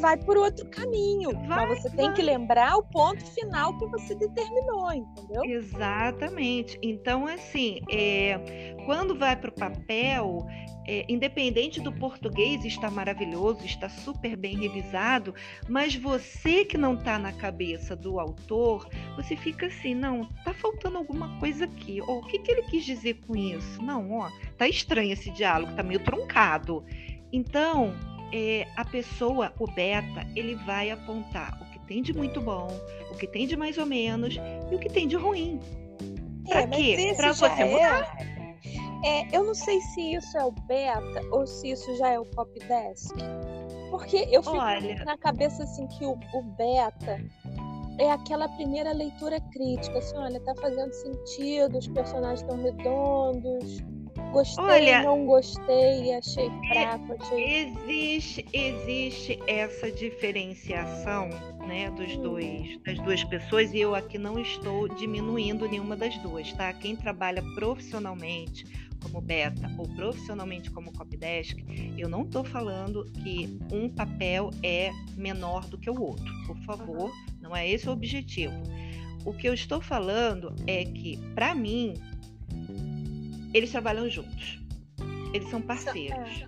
[0.00, 1.32] vai por outro caminho.
[1.46, 1.98] Vai, mas você vai.
[1.98, 5.44] tem que lembrar o ponto final que você determinou, entendeu?
[5.44, 6.78] Exatamente.
[6.82, 10.46] Então, assim, é, quando vai para o papel,
[10.86, 15.34] é, independente do português, está maravilhoso, está super bem revisado,
[15.68, 20.98] mas você que não está na cabeça do autor, você fica assim, não, tá faltando
[20.98, 22.00] alguma coisa aqui.
[22.00, 23.80] Ou o que, que ele quis dizer com isso?
[23.82, 26.84] Não, ó, tá estranho esse diálogo, tá meio truncado.
[27.32, 27.94] Então,
[28.32, 32.68] é, a pessoa, o beta, ele vai apontar o que tem de muito bom,
[33.10, 34.36] o que tem de mais ou menos
[34.70, 35.60] e o que tem de ruim.
[36.46, 37.14] Para é, quê?
[37.16, 37.64] Para você é...
[37.64, 38.16] mudar.
[39.04, 42.24] É, eu não sei se isso é o beta ou se isso já é o
[42.24, 43.16] copy desk.
[43.90, 45.04] Porque eu fico Olha...
[45.04, 47.20] na cabeça assim que o, o beta
[47.98, 53.82] é aquela primeira leitura crítica, assim, olha, tá fazendo sentido, os personagens estão redondos,
[54.32, 57.66] Gostei, Olha, não gostei, achei fraco, achei.
[57.66, 61.28] Existe, existe essa diferenciação,
[61.66, 62.22] né, dos hum.
[62.22, 66.72] dois, das duas pessoas, e eu aqui não estou diminuindo nenhuma das duas, tá?
[66.72, 68.64] Quem trabalha profissionalmente
[69.02, 71.58] como beta ou profissionalmente como copydesk,
[71.98, 76.32] eu não estou falando que um papel é menor do que o outro.
[76.46, 78.54] Por favor, não é esse o objetivo.
[79.26, 81.94] O que eu estou falando é que, para mim,
[83.52, 84.60] eles trabalham juntos.
[85.32, 86.44] Eles são parceiros.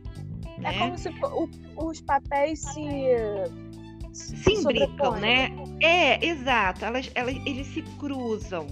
[0.57, 0.75] É, né?
[0.75, 2.85] é como se o, os papéis se.
[4.13, 5.51] Se imbricam, né?
[5.83, 6.85] É, exato.
[6.85, 8.67] Elas, elas, eles se cruzam.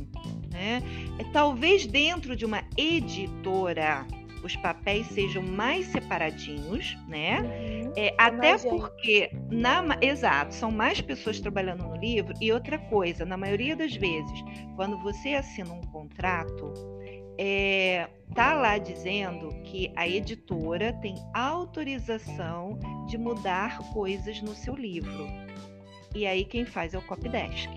[0.53, 0.83] Né?
[1.19, 4.07] É, talvez dentro de uma editora
[4.43, 7.41] os papéis sejam mais separadinhos, né?
[7.41, 12.35] Uhum, é, até porque, na, exato, são mais pessoas trabalhando no livro.
[12.41, 14.45] E outra coisa, na maioria das vezes,
[14.77, 16.73] quando você assina um contrato,
[17.39, 25.27] é, tá lá dizendo que a editora tem autorização de mudar coisas no seu livro.
[26.15, 27.71] E aí quem faz é o copydesk.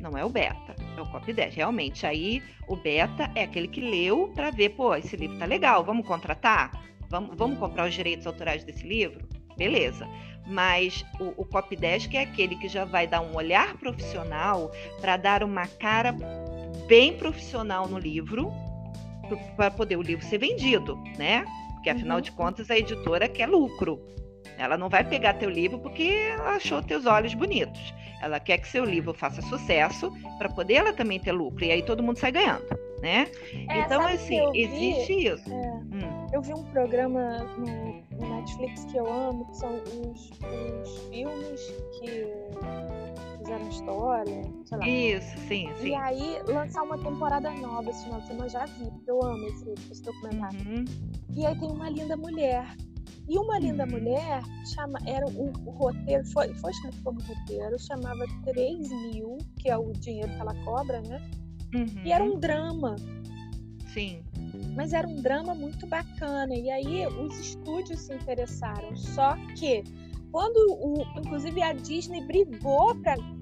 [0.00, 1.56] Não é o beta, é o copydesk.
[1.56, 5.84] Realmente, aí o beta é aquele que leu para ver, pô, esse livro tá legal,
[5.84, 6.70] vamos contratar?
[7.10, 9.26] Vamos, vamos comprar os direitos autorais desse livro?
[9.56, 10.06] Beleza.
[10.46, 15.42] Mas o, o copydesk é aquele que já vai dar um olhar profissional para dar
[15.42, 16.14] uma cara
[16.88, 18.50] bem profissional no livro
[19.56, 21.44] para poder o livro ser vendido, né?
[21.74, 22.22] Porque afinal uhum.
[22.22, 24.00] de contas a editora quer lucro.
[24.56, 27.94] Ela não vai pegar teu livro porque ela achou teus olhos bonitos.
[28.20, 31.64] Ela quer que seu livro faça sucesso para poder ela também ter lucro.
[31.64, 32.66] E aí todo mundo sai ganhando,
[33.00, 33.28] né?
[33.68, 35.48] É, então, assim, existe isso.
[35.48, 36.17] É, hum.
[36.32, 41.60] Eu vi um programa no, no Netflix que eu amo, que são os, os filmes
[42.00, 42.26] que
[43.38, 44.88] fizeram história, sei lá.
[44.88, 45.88] Isso, sim, sim.
[45.88, 49.44] E aí, lançar uma temporada nova esse final de semana, já vi, porque eu amo
[49.46, 50.60] esse, esse documentário.
[50.60, 50.84] Uhum.
[51.34, 52.76] E aí tem uma linda mulher.
[53.28, 53.90] E uma linda Uhum.
[53.90, 54.42] mulher
[54.74, 59.76] chama, era um, o roteiro, foi, foi escrito como roteiro, chamava 3 mil, que é
[59.76, 61.30] o dinheiro que ela cobra, né?
[61.74, 62.02] Uhum.
[62.04, 62.96] E era um drama,
[63.92, 64.22] Sim.
[64.78, 66.54] Mas era um drama muito bacana.
[66.54, 68.94] E aí os estúdios se interessaram.
[68.96, 69.82] Só que
[70.30, 72.94] quando o, inclusive a Disney brigou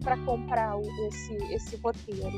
[0.02, 2.34] para comprar esse, esse roteiro.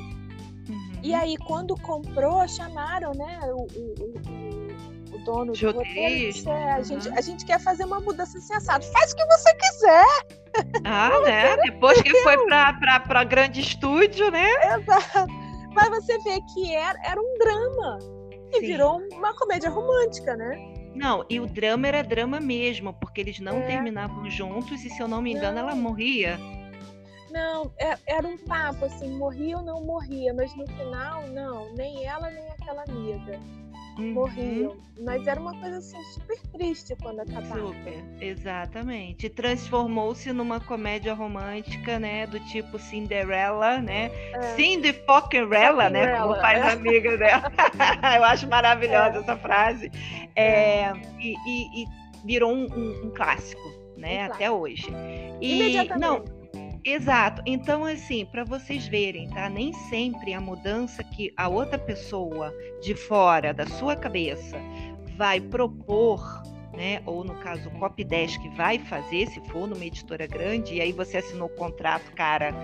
[0.68, 0.98] Uhum.
[1.00, 6.72] E aí quando comprou, chamaram, né, o, o, o- dono Os do roteiro disse, "É,
[6.72, 8.84] a, gente, a gente quer fazer uma mudança sensata.
[8.84, 10.06] Faz o que você quiser.
[10.84, 11.56] Ah, né?
[11.58, 14.48] Depois que foi pra grande estúdio, né?
[14.76, 15.32] Exato.
[15.72, 18.17] Mas você vê que era, era um drama.
[18.52, 18.66] E Sim.
[18.66, 20.56] virou uma comédia romântica, né?
[20.94, 23.66] Não, e o drama era drama mesmo, porque eles não É.
[23.66, 25.82] terminavam juntos e, se eu não me engano, ela Não.
[25.82, 26.38] morria.
[27.30, 32.04] Não, é- era um papo, assim, morria ou não morria, mas no final, não, nem
[32.06, 33.38] ela nem aquela amiga
[33.98, 34.12] Uhum.
[34.12, 34.76] morriam.
[35.04, 37.54] Mas era uma coisa, assim, super triste quando acabava.
[37.60, 39.28] Super, exatamente.
[39.28, 42.26] Transformou-se numa comédia romântica, né?
[42.26, 44.10] Do tipo Cinderella, né?
[44.34, 44.40] É.
[44.56, 46.16] Cindy Fuckerella, né?
[46.20, 46.70] Como faz é.
[46.72, 47.52] amiga dela.
[48.16, 49.90] Eu acho maravilhosa essa frase.
[50.34, 51.86] É, e, e- e
[52.24, 53.62] virou um, um- um clássico,
[53.96, 54.22] né?
[54.28, 54.86] Um Até hoje.
[55.40, 56.00] E, Imediatamente.
[56.00, 56.24] não,
[56.88, 57.42] Exato.
[57.44, 59.50] Então, assim, para vocês verem, tá?
[59.50, 64.56] Nem sempre a mudança que a outra pessoa de fora da sua cabeça
[65.14, 67.02] vai propor, né?
[67.04, 70.90] Ou no caso, o copy desk vai fazer, se for numa editora grande, e aí
[70.90, 72.54] você assinou o contrato, cara,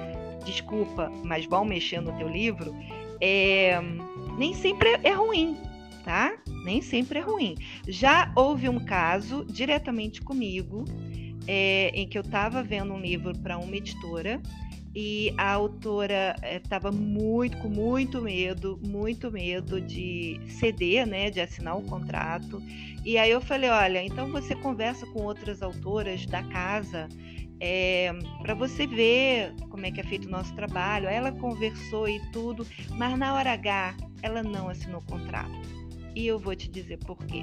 [0.43, 2.75] desculpa, mas vão mexer no teu livro,
[3.21, 3.79] é,
[4.39, 5.55] nem sempre é- é ruim,
[6.03, 6.35] tá?
[6.65, 7.57] Nem sempre é ruim.
[7.87, 10.85] Já houve um caso diretamente comigo
[11.47, 14.41] é, em que eu estava vendo um livro para uma editora
[14.95, 21.77] e a autora estava muito com muito medo, muito medo de ceder, né, de assinar
[21.77, 22.63] o contrato.
[23.05, 27.09] E aí eu falei, olha, então você conversa com outras autoras da casa
[28.43, 31.09] para você ver como é que é feito o nosso trabalho.
[31.09, 35.53] Ela conversou e tudo, mas na hora H ela não assinou o contrato.
[36.15, 37.43] E eu vou te dizer por quê.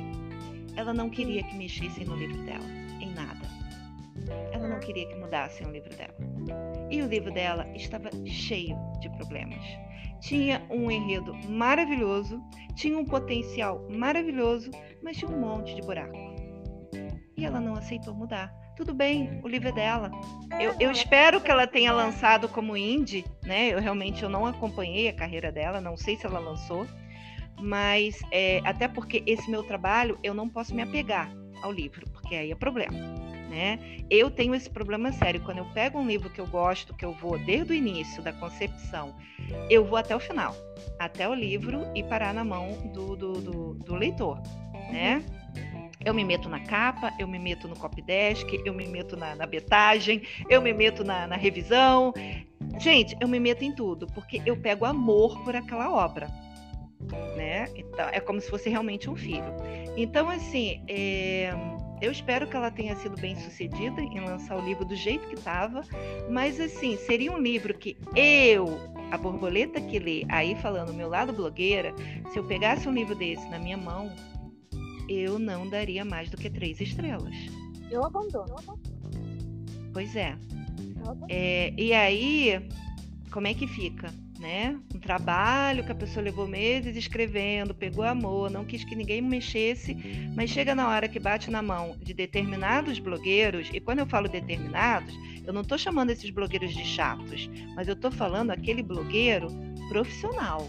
[0.75, 2.80] Ela não queria que mexessem no livro dela.
[4.51, 6.15] Ela não queria que mudassem o livro dela.
[6.89, 9.63] E o livro dela estava cheio de problemas.
[10.19, 12.41] Tinha um enredo maravilhoso,
[12.75, 14.69] tinha um potencial maravilhoso,
[15.01, 16.15] mas tinha um monte de buraco.
[17.35, 18.53] E ela não aceitou mudar.
[18.75, 20.11] Tudo bem, o livro é dela.
[20.59, 23.69] Eu, eu espero que ela tenha lançado como indie, né?
[23.69, 26.87] Eu realmente eu não acompanhei a carreira dela, não sei se ela lançou,
[27.59, 32.35] mas é, até porque esse meu trabalho eu não posso me apegar ao livro, porque
[32.35, 32.97] aí é problema,
[33.51, 33.77] né?
[34.09, 35.41] Eu tenho esse problema sério.
[35.41, 38.31] Quando eu pego um livro que eu gosto, que eu vou desde o início da
[38.31, 39.13] concepção,
[39.69, 40.55] eu vou até o final,
[40.97, 44.41] até o livro e parar na mão do, do, do, do leitor,
[44.89, 45.21] né?
[46.03, 49.35] Eu me meto na capa, eu me meto no copy desk, eu me meto na,
[49.35, 52.13] na betagem, eu me meto na, na revisão.
[52.79, 56.27] Gente, eu me meto em tudo, porque eu pego amor por aquela obra.
[57.35, 57.67] Né?
[57.75, 59.53] Então, é como se fosse realmente um filho.
[59.95, 61.53] Então, assim, é,
[62.01, 65.35] eu espero que ela tenha sido bem sucedida em lançar o livro do jeito que
[65.35, 65.83] estava,
[66.29, 68.79] mas, assim, seria um livro que eu,
[69.11, 71.93] a borboleta que lê, aí falando meu lado blogueira,
[72.31, 74.11] se eu pegasse um livro desse na minha mão,
[75.07, 77.35] eu não daria mais do que três estrelas.
[77.91, 78.55] Eu abandono.
[79.93, 80.35] Pois é.
[80.95, 81.27] Eu abandono.
[81.29, 82.67] É, e aí,
[83.31, 84.11] como é que fica?
[84.41, 84.75] Né?
[84.95, 89.95] Um trabalho que a pessoa levou meses escrevendo, pegou amor, não quis que ninguém mexesse,
[90.35, 94.27] mas chega na hora que bate na mão de determinados blogueiros, e quando eu falo
[94.27, 95.13] determinados,
[95.45, 99.47] eu não estou chamando esses blogueiros de chatos, mas eu estou falando aquele blogueiro
[99.89, 100.67] profissional.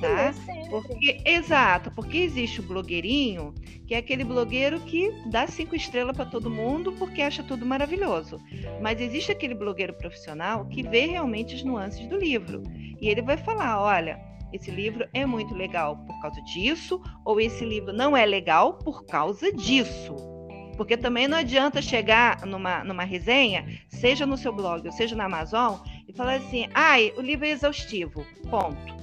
[0.00, 0.32] Tá?
[0.70, 3.54] Porque, exato, porque existe o blogueirinho,
[3.86, 8.38] que é aquele blogueiro que dá cinco estrelas para todo mundo porque acha tudo maravilhoso.
[8.80, 12.62] Mas existe aquele blogueiro profissional que vê realmente as nuances do livro.
[13.00, 14.20] E ele vai falar: olha,
[14.52, 19.04] esse livro é muito legal por causa disso, ou esse livro não é legal por
[19.06, 20.16] causa disso.
[20.76, 25.24] Porque também não adianta chegar numa, numa resenha, seja no seu blog ou seja na
[25.24, 28.24] Amazon, e falar assim: ai, o livro é exaustivo.
[28.48, 28.96] Ponto.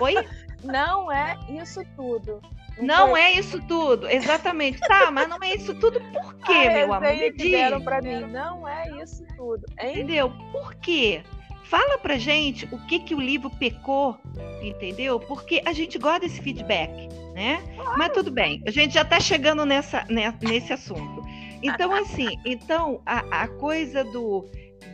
[0.00, 0.14] Oi?
[0.62, 2.40] Não é isso tudo.
[2.80, 4.78] Não é isso tudo, exatamente.
[4.80, 7.12] Tá, mas não é isso tudo por quê, meu amor?
[7.12, 7.50] Me que diz.
[7.50, 8.20] deram pra mim.
[8.20, 9.64] Não é isso tudo.
[9.80, 9.92] Hein?
[9.92, 10.32] Entendeu?
[10.52, 11.22] Por quê?
[11.64, 14.16] Fala pra gente o que que o livro pecou,
[14.62, 15.20] entendeu?
[15.20, 17.62] Porque a gente gosta desse feedback, né?
[17.96, 21.22] Mas tudo bem, a gente já está chegando nessa, né, nesse assunto.
[21.62, 24.48] Então, assim, então a, a coisa do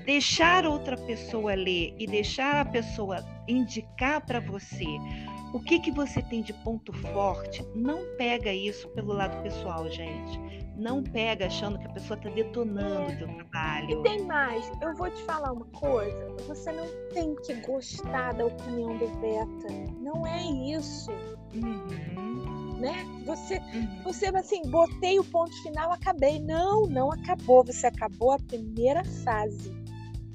[0.04, 4.86] deixar outra pessoa ler e deixar a pessoa indicar para você
[5.54, 10.40] o que, que você tem de ponto forte, não pega isso pelo lado pessoal, gente.
[10.76, 13.88] Não pega achando que a pessoa está detonando o teu trabalho.
[13.88, 16.34] E tem mais, eu vou te falar uma coisa.
[16.48, 19.92] Você não tem que gostar da opinião do beta.
[20.00, 21.12] Não é isso.
[21.54, 22.76] Uhum.
[22.80, 23.06] Né?
[23.24, 24.02] Você, uhum.
[24.02, 26.40] você assim, botei o ponto final, acabei.
[26.40, 27.64] Não, não acabou.
[27.64, 29.72] Você acabou a primeira fase.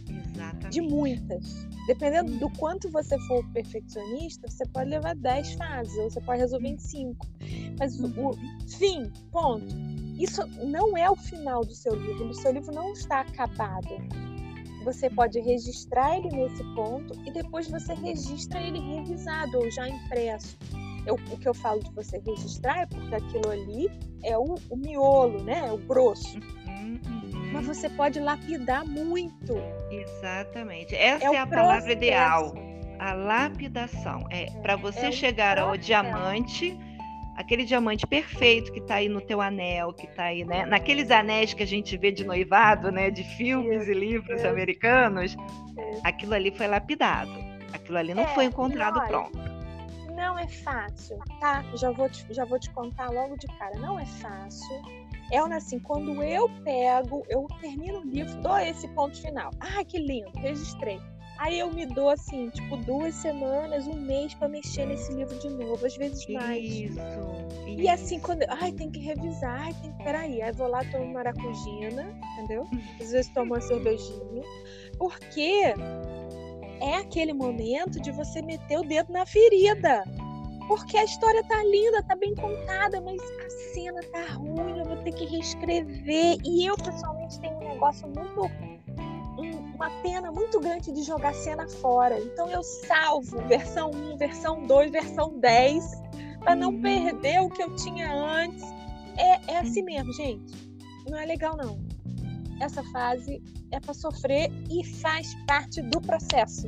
[0.07, 0.70] Exatamente.
[0.70, 1.68] De muitas.
[1.90, 6.68] Dependendo do quanto você for perfeccionista, você pode levar 10 fases, ou você pode resolver
[6.68, 7.28] em 5.
[7.80, 8.38] Mas o, o
[8.78, 9.66] fim, ponto.
[10.20, 12.30] Isso não é o final do seu livro.
[12.30, 13.90] O seu livro não está acabado.
[14.84, 20.60] Você pode registrar ele nesse ponto e depois você registra ele revisado ou já impresso.
[21.08, 23.90] Eu, o que eu falo de você registrar é porque aquilo ali
[24.24, 25.66] é o, o miolo, né?
[25.66, 26.38] É o grosso.
[27.50, 29.58] Uhum mas você pode lapidar muito.
[29.91, 30.95] Exatamente.
[30.95, 31.50] Essa é, é a processo.
[31.50, 32.54] palavra ideal.
[33.00, 34.26] A lapidação.
[34.30, 36.78] É, é para você é chegar ao diamante,
[37.36, 40.66] aquele diamante perfeito que está aí no teu anel, que está aí, né?
[40.66, 43.10] Naqueles anéis que a gente vê de noivado, né?
[43.10, 45.36] De filmes e livros americanos.
[46.04, 47.32] Aquilo ali foi lapidado.
[47.74, 49.39] Aquilo ali não foi é, encontrado olha, pronto.
[50.16, 51.64] Não é fácil, tá?
[51.76, 53.78] Já vou, te, já vou te contar logo de cara.
[53.80, 59.20] Não é fácil é assim, quando eu pego, eu termino o livro, dou esse ponto
[59.22, 59.52] final.
[59.60, 61.00] Ah, que lindo, registrei.
[61.40, 65.50] Aí eu me dou assim, tipo, duas semanas, um mês para mexer nesse livro de
[65.50, 66.62] novo, às vezes mais.
[66.62, 67.00] Isso.
[67.66, 68.44] E assim, quando.
[68.50, 70.04] Ai, tem que revisar, ai, tem que.
[70.04, 70.42] Peraí.
[70.42, 72.68] Aí vou lá, tomo maracujina, entendeu?
[73.00, 74.44] Às vezes tomo uma cervejinha.
[74.98, 75.74] Porque
[76.82, 80.04] é aquele momento de você meter o dedo na ferida.
[80.70, 84.97] Porque a história tá linda, tá bem contada, mas a cena tá ruim, eu vou
[84.97, 86.38] ter que reescrever.
[86.45, 88.51] E eu, pessoalmente, tenho um negócio muito.
[89.74, 92.20] uma pena muito grande de jogar cena fora.
[92.20, 95.84] Então eu salvo versão 1, versão 2, versão 10,
[96.39, 96.82] para não uhum.
[96.84, 98.63] perder o que eu tinha antes.
[99.17, 100.53] É, é assim mesmo, gente.
[101.09, 101.80] Não é legal, não.
[102.61, 103.41] Essa fase
[103.72, 106.67] é para sofrer e faz parte do processo.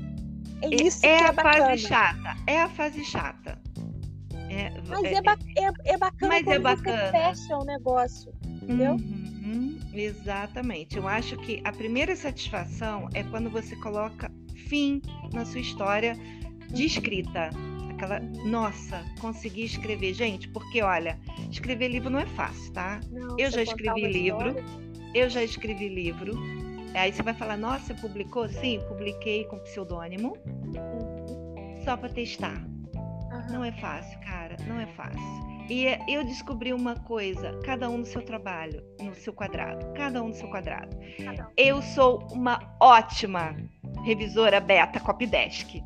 [0.64, 2.36] É isso é, é a é fase chata.
[2.48, 3.62] É a fase chata.
[4.62, 7.06] É, mas é, é, ba é, é bacana mas é é bacana.
[7.06, 8.94] você fecha o negócio, entendeu?
[8.94, 10.98] Uhum, exatamente.
[10.98, 14.32] Eu acho que a primeira satisfação é quando você coloca
[14.68, 15.02] fim
[15.34, 16.16] na sua história
[16.70, 17.50] de escrita.
[17.90, 20.14] Aquela, nossa, consegui escrever.
[20.14, 23.00] Gente, porque olha, escrever livro não é fácil, tá?
[23.12, 24.50] Não, eu já escrevi livro.
[24.50, 24.66] História.
[25.14, 26.34] Eu já escrevi livro.
[26.94, 28.48] Aí você vai falar, nossa, publicou?
[28.48, 30.38] Sim, publiquei com pseudônimo.
[30.46, 31.84] Uhum.
[31.84, 32.71] Só para testar.
[33.52, 35.20] Não é fácil, cara, não é fácil.
[35.70, 40.22] E é, eu descobri uma coisa, cada um no seu trabalho, no seu quadrado, cada
[40.22, 40.98] um no seu quadrado.
[41.58, 43.56] Eu sou uma ótima
[44.04, 45.82] revisora beta copydesk.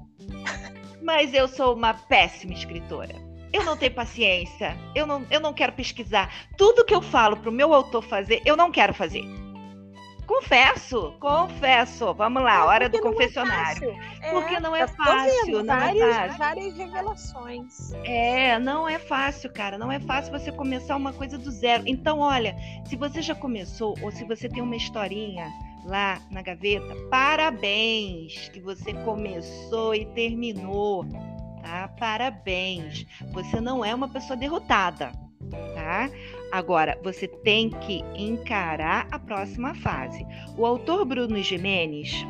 [1.01, 3.15] Mas eu sou uma péssima escritora.
[3.53, 4.75] Eu não tenho paciência.
[4.93, 6.33] Eu não, eu não quero pesquisar.
[6.57, 9.23] Tudo que eu falo para o meu autor fazer, eu não quero fazer.
[10.25, 12.13] Confesso, confesso.
[12.13, 13.95] Vamos lá, é hora do confessionário.
[14.21, 16.37] É porque não é fácil, não várias, é fácil.
[16.37, 17.93] Várias revelações.
[18.03, 19.77] É, não é fácil, cara.
[19.77, 21.83] Não é fácil você começar uma coisa do zero.
[21.85, 22.55] Então, olha,
[22.85, 25.47] se você já começou ou se você tem uma historinha
[25.85, 31.05] lá na gaveta, parabéns que você começou e terminou,
[31.61, 31.87] tá?
[31.99, 33.05] Parabéns.
[33.31, 35.11] Você não é uma pessoa derrotada
[35.73, 36.09] tá?
[36.51, 40.25] Agora, você tem que encarar a próxima fase.
[40.57, 42.25] O autor Bruno Jimenez,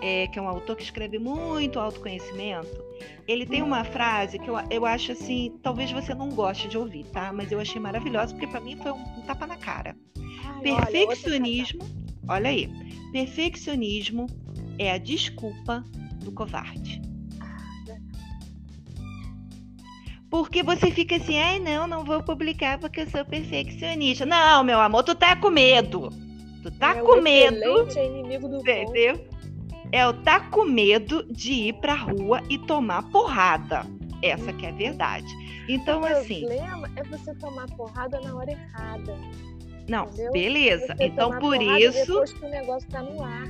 [0.00, 2.84] é, que é um autor que escreve muito autoconhecimento,
[3.26, 7.04] ele tem uma frase que eu, eu acho assim, talvez você não goste de ouvir,
[7.06, 7.32] tá?
[7.32, 9.96] Mas eu achei maravilhosa, porque para mim foi um, um, tapa na cara.
[10.16, 11.82] Ai, Perfeccionismo,
[12.28, 12.70] olha, olha aí,
[13.12, 14.26] perfeccionismo
[14.78, 15.84] é a desculpa
[16.22, 17.07] do covarde.
[20.30, 24.26] Porque você fica assim, ai não, não vou publicar porque eu sou perfeccionista.
[24.26, 26.10] Não, meu amor, tu tá com medo.
[26.62, 27.88] Tu tá é, com medo.
[27.96, 29.16] É inimigo do entendeu?
[29.16, 29.38] Bom.
[29.90, 33.86] É o tá com medo de ir pra rua e tomar porrada.
[34.22, 35.26] Essa que é a verdade.
[35.68, 36.44] Então, o assim.
[36.44, 39.16] O problema é você tomar porrada na hora errada.
[39.88, 40.32] Não, entendeu?
[40.32, 40.94] beleza.
[40.94, 42.06] Você então, por isso.
[42.06, 43.48] Depois que o negócio tá no ar.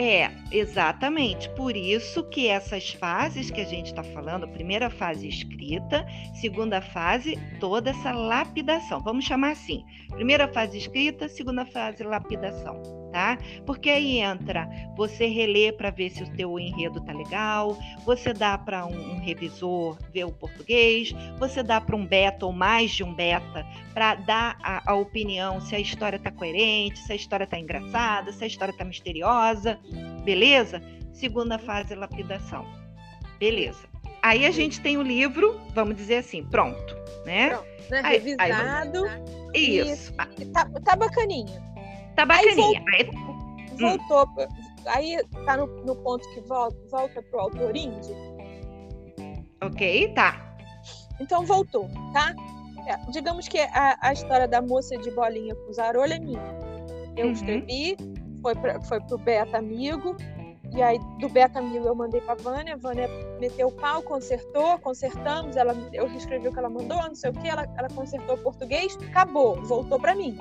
[0.00, 1.50] É, exatamente.
[1.50, 6.06] Por isso que essas fases que a gente está falando, primeira fase escrita,
[6.40, 9.00] segunda fase, toda essa lapidação.
[9.02, 12.80] Vamos chamar assim: primeira fase escrita, segunda fase lapidação.
[13.12, 13.38] Tá?
[13.64, 18.56] Porque aí entra, você relê para ver se o teu enredo tá legal, você dá
[18.56, 23.02] para um, um, revisor ver o português, você dá para um beta ou mais de
[23.02, 27.46] um beta para dar a, a, opinião se a história tá coerente, se a história
[27.46, 29.78] tá engraçada, se a história tá misteriosa,
[30.24, 30.82] beleza?
[31.12, 32.64] Segunda fase, lapidação.
[33.38, 33.88] Beleza.
[34.22, 37.50] Aí a gente tem o livro, vamos dizer assim, pronto, né?
[37.50, 38.00] Pronto, né?
[38.04, 39.04] Aí, Revisado.
[39.54, 40.12] Aí, isso.
[40.38, 41.62] E, tá, tá bacaninha.
[42.18, 42.82] Tá bacaninha.
[42.92, 43.10] Aí
[43.78, 44.48] voltou, voltou hum.
[44.86, 48.12] aí tá no, no, ponto que volta, volta pro autor indie.
[49.62, 50.56] Ok, tá.
[51.20, 52.34] Então voltou, tá?
[52.88, 56.42] É, digamos que a, a, história da moça de bolinha com zarolha é minha.
[57.16, 57.32] Eu uhum.
[57.32, 57.96] escrevi,
[58.42, 60.16] foi, pra, foi pro Beta Amigo,
[60.74, 63.08] e aí do Beta Amigo eu mandei pra Vânia, a Vânia
[63.38, 67.32] meteu o pau, consertou, consertamos, ela, eu escrevi o que ela mandou, não sei o
[67.32, 70.36] que, ela, ela consertou o português, acabou, voltou para mim.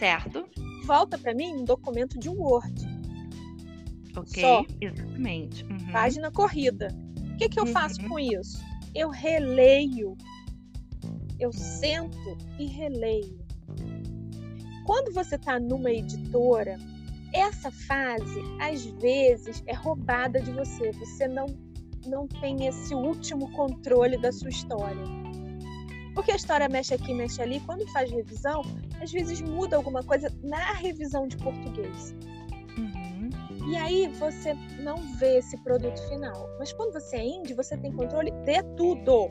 [0.00, 0.48] Certo
[0.90, 2.84] volta para mim um documento de Word.
[4.16, 4.64] Ok, Só.
[4.80, 5.64] exatamente.
[5.64, 5.92] Uhum.
[5.92, 6.88] Página corrida.
[7.32, 7.72] O que, que eu uhum.
[7.72, 8.60] faço com isso?
[8.92, 10.16] Eu releio.
[11.38, 13.38] Eu sento e releio.
[14.84, 16.76] Quando você está numa editora,
[17.32, 20.90] essa fase às vezes é roubada de você.
[20.90, 21.46] Você não
[22.04, 25.04] não tem esse último controle da sua história.
[26.14, 27.60] Porque a história mexe aqui, mexe ali.
[27.60, 28.62] Quando faz revisão,
[29.00, 32.14] às vezes muda alguma coisa na revisão de português.
[32.76, 33.30] Uhum.
[33.70, 36.48] E aí você não vê esse produto final.
[36.58, 39.26] Mas quando você é indie, você tem controle de tudo.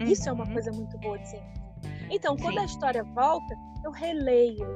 [0.00, 0.06] Uhum.
[0.06, 0.52] Isso é uma uhum.
[0.52, 1.42] coisa muito boa de ser.
[2.10, 2.60] Então, quando Sim.
[2.60, 3.54] a história volta,
[3.84, 4.66] eu releio.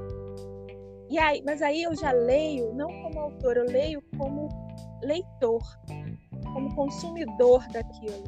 [1.09, 4.49] E aí, mas aí eu já leio não como autor, eu leio como
[5.03, 5.63] leitor,
[6.53, 8.25] como consumidor daquilo.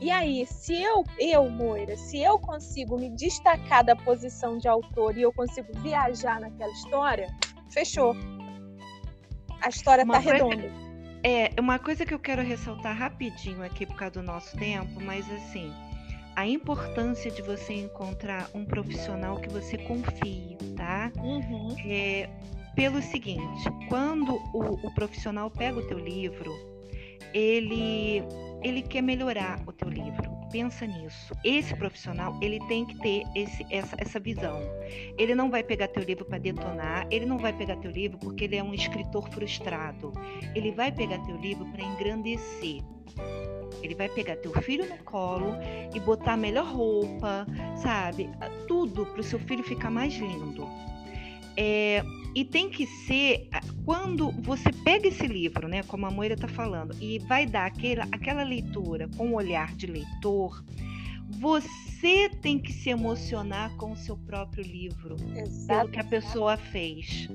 [0.00, 5.16] E aí, se eu, eu, Moira, se eu consigo me destacar da posição de autor
[5.16, 7.28] e eu consigo viajar naquela história,
[7.70, 8.14] fechou.
[9.60, 10.72] A história uma tá coisa, redonda.
[11.22, 15.30] É, uma coisa que eu quero ressaltar rapidinho aqui por causa do nosso tempo, mas
[15.30, 15.72] assim,
[16.34, 21.12] a importância de você encontrar um profissional que você confie, tá?
[21.18, 21.76] Uhum.
[21.86, 22.28] É,
[22.74, 26.52] pelo seguinte, quando o, o profissional pega o teu livro,
[27.32, 28.22] ele
[28.62, 30.30] ele quer melhorar o teu livro.
[30.50, 31.34] Pensa nisso.
[31.44, 34.60] Esse profissional, ele tem que ter esse, essa, essa visão.
[35.18, 38.44] Ele não vai pegar teu livro para detonar, ele não vai pegar teu livro porque
[38.44, 40.12] ele é um escritor frustrado.
[40.54, 42.80] Ele vai pegar teu livro para engrandecer.
[43.82, 45.54] Ele vai pegar teu filho no colo
[45.94, 47.46] e botar a melhor roupa,
[47.76, 48.30] sabe?
[48.68, 50.68] Tudo para o seu filho ficar mais lindo.
[51.56, 52.02] É,
[52.34, 53.48] e tem que ser
[53.84, 58.06] quando você pega esse livro, né, como a Moira está falando, e vai dar aquela,
[58.12, 60.64] aquela leitura com o olhar de leitor,
[61.28, 65.66] você tem que se emocionar com o seu próprio livro, Exato.
[65.66, 67.28] pelo que a pessoa fez.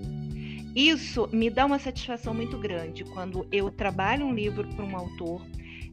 [0.75, 5.41] Isso me dá uma satisfação muito grande quando eu trabalho um livro para um autor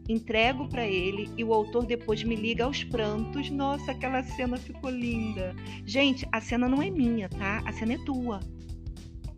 [0.08, 3.50] entrego para ele e o autor depois me liga aos prantos.
[3.50, 5.54] Nossa, aquela cena ficou linda.
[5.84, 7.62] Gente, a cena não é minha, tá?
[7.64, 8.40] A cena é tua.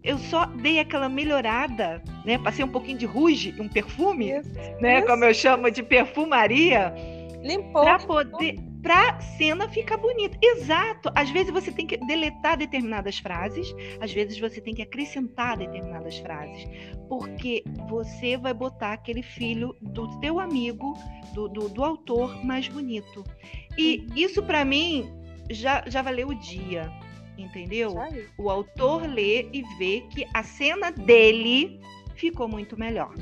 [0.02, 2.38] Eu só dei aquela melhorada, né?
[2.38, 4.98] Passei um pouquinho de ruge, um perfume, isso, né?
[4.98, 5.06] Isso.
[5.06, 6.94] Como eu chamo de perfumaria.
[7.42, 7.82] Limpou.
[7.82, 8.56] Para poder
[8.86, 10.38] para cena ficar bonita.
[10.40, 11.10] Exato.
[11.12, 16.18] Às vezes você tem que deletar determinadas frases, às vezes você tem que acrescentar determinadas
[16.18, 16.68] frases,
[17.08, 20.96] porque você vai botar aquele filho do teu amigo,
[21.34, 23.24] do, do, do autor mais bonito.
[23.76, 25.10] E isso para mim
[25.50, 26.88] já, já valeu o dia,
[27.36, 27.92] entendeu?
[28.38, 31.80] O autor lê e vê que a cena dele
[32.14, 33.12] ficou muito melhor.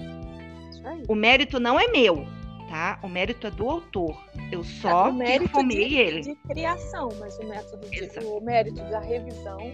[1.08, 2.26] O mérito não é meu,
[2.68, 2.98] tá?
[3.02, 4.16] O mérito é do autor.
[4.50, 6.20] Eu é, só é, de, ele.
[6.20, 9.72] de criação, mas o método de, o mérito da revisão.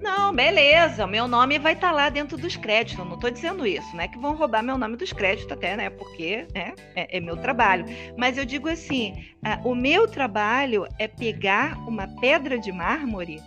[0.00, 1.06] Não, beleza.
[1.06, 2.98] Meu nome vai estar tá lá dentro dos créditos.
[2.98, 5.76] Eu não estou dizendo isso, não é que vão roubar meu nome dos créditos até,
[5.76, 5.90] né?
[5.90, 7.84] Porque né, é, é meu trabalho.
[8.16, 9.12] Mas eu digo assim,
[9.44, 13.42] uh, o meu trabalho é pegar uma pedra de mármore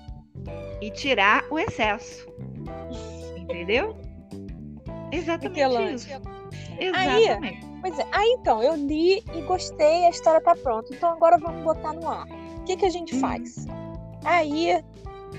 [0.81, 2.27] e tirar o excesso.
[3.37, 3.97] Entendeu?
[5.11, 6.42] Exatamente isso.
[6.80, 7.65] Exatamente.
[7.65, 8.07] Aí, Pois é.
[8.13, 10.93] Aí então, eu li e gostei, a história tá pronta.
[10.93, 12.26] Então agora vamos botar no ar.
[12.59, 13.19] O que, que a gente hum.
[13.19, 13.67] faz?
[14.24, 14.82] Aí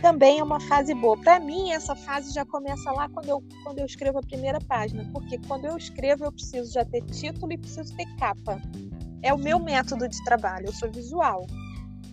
[0.03, 1.17] também é uma fase boa.
[1.17, 5.09] Para mim, essa fase já começa lá quando eu, quando eu escrevo a primeira página.
[5.11, 8.61] Porque quando eu escrevo, eu preciso já ter título e preciso ter capa.
[9.23, 11.47] É o meu método de trabalho, eu sou visual.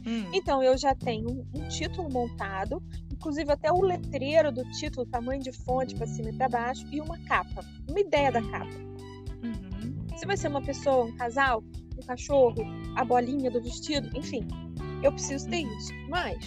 [0.07, 0.25] Hum.
[0.33, 5.41] Então eu já tenho um, um, título montado, inclusive até o letreiro do título, tamanho
[5.41, 8.90] de fonte para cima e para baixo, e uma capa, uma ideia da capa.
[10.21, 11.63] Se vai ser uma pessoa, um casal,
[11.97, 12.63] um cachorro,
[12.95, 14.47] a bolinha do vestido, enfim,
[15.01, 15.91] eu preciso ter isso.
[16.09, 16.37] Mas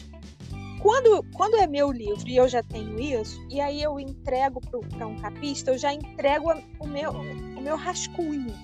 [0.81, 5.09] quando, quando é meu livro e eu já tenho isso, e aí eu entrego para
[5.09, 8.55] um capista, eu já entrego o meu, o meu rascunho.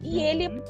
[0.00, 0.62] E ele uhum.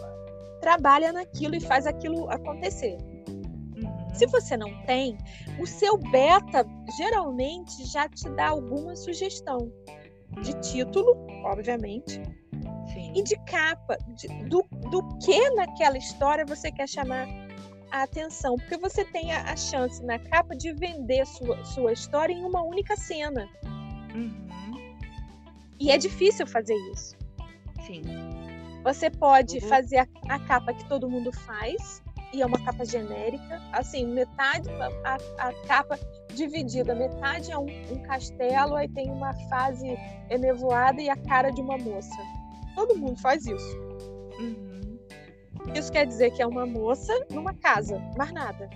[0.62, 2.96] trabalha naquilo e faz aquilo acontecer.
[3.28, 4.14] Uhum.
[4.14, 5.18] Se você não tem,
[5.60, 6.66] o seu beta
[6.96, 9.70] geralmente já te dá alguma sugestão
[10.42, 12.22] de título, obviamente.
[13.14, 17.26] E de capa, de, do, do que naquela história você quer chamar
[17.90, 22.32] a atenção, porque você tem a, a chance na capa de vender sua, sua história
[22.34, 23.48] em uma única cena.
[24.12, 24.44] Uhum.
[25.78, 27.16] E é difícil fazer isso.
[27.86, 28.02] Sim.
[28.82, 29.68] Você pode uhum.
[29.68, 32.02] fazer a, a, capa que todo mundo faz,
[32.32, 34.68] e é uma capa genérica, assim, metade,
[35.04, 35.98] a, a capa
[36.34, 39.96] dividida, metade é um, um, castelo, aí tem uma fase
[40.28, 42.16] enevoada e a cara de uma moça.
[42.74, 43.78] Todo mundo faz isso.
[44.38, 44.98] Uhum.
[45.74, 48.68] Isso quer dizer que é uma moça numa casa, mais nada.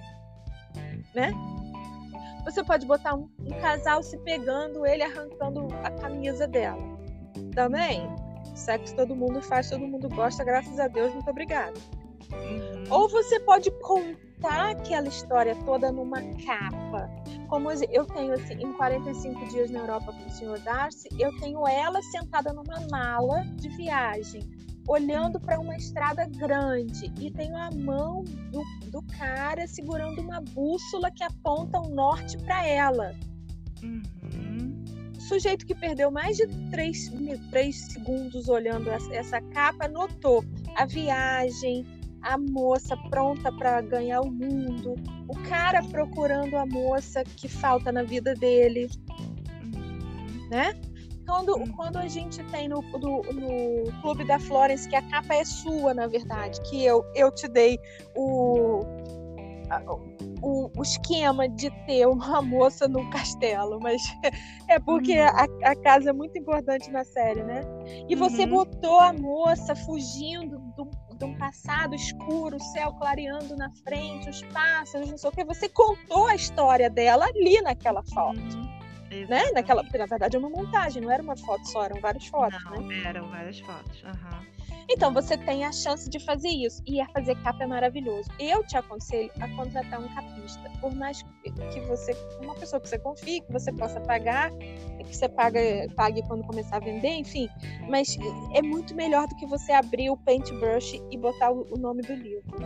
[1.15, 1.33] Né?
[2.45, 6.83] Você pode botar um, um casal se pegando, ele arrancando a camisa dela.
[7.55, 8.09] Também.
[8.55, 11.75] Sexo todo mundo faz, todo mundo gosta, graças a Deus, muito obrigada.
[12.33, 12.85] Uhum.
[12.91, 17.11] Ou você pode contar aquela história toda numa capa.
[17.49, 20.63] Como eu tenho assim, em 45 dias na Europa com o Sr.
[20.63, 24.43] Darcy, eu tenho ela sentada numa mala de viagem,
[24.87, 28.23] olhando para uma estrada grande e tenho a mão
[28.53, 33.15] do, do cara segurando uma bússola que aponta o norte para ela.
[33.83, 34.85] Uhum.
[35.21, 37.11] sujeito que perdeu mais de três,
[37.51, 40.45] três segundos olhando essa capa notou
[40.75, 41.87] a viagem,
[42.23, 44.95] a moça pronta para ganhar o mundo,
[45.29, 48.89] o cara procurando a moça que falta na vida dele,
[50.51, 50.75] né?
[51.27, 51.73] Quando, uhum.
[51.73, 55.93] quando a gente tem no, no, no, Clube da Florence, que a capa é sua,
[55.93, 57.79] na verdade, que eu, eu te dei
[58.16, 58.81] o,
[60.41, 64.01] o, o esquema de ter uma moça no castelo, mas
[64.69, 65.27] é porque uhum.
[65.27, 67.61] a, a, casa é muito importante na série, né?
[68.09, 68.51] E você uhum.
[68.51, 70.89] botou a moça fugindo do
[71.39, 75.45] passado escuro, o céu clareando na frente, os pássaros, não sei o que.
[75.45, 78.39] Você contou a história dela ali naquela foto.
[78.39, 78.78] Uhum.
[79.11, 79.51] Né?
[79.53, 82.63] Naquela, porque na verdade é uma montagem, não era uma foto só, eram várias fotos,
[82.65, 83.03] não, né?
[83.05, 84.03] Eram várias fotos.
[84.03, 84.59] Uhum.
[84.91, 86.83] Então você tem a chance de fazer isso.
[86.87, 88.31] E a fazer capa é maravilhoso.
[88.39, 90.71] Eu te aconselho a contratar um capista.
[90.81, 95.29] Por mais que você, uma pessoa que você confie, que você possa pagar, que você
[95.29, 95.61] paga,
[95.95, 97.49] pague quando começar a vender, enfim.
[97.89, 98.17] Mas
[98.55, 102.57] é muito melhor do que você abrir o paintbrush e botar o, nome do livro.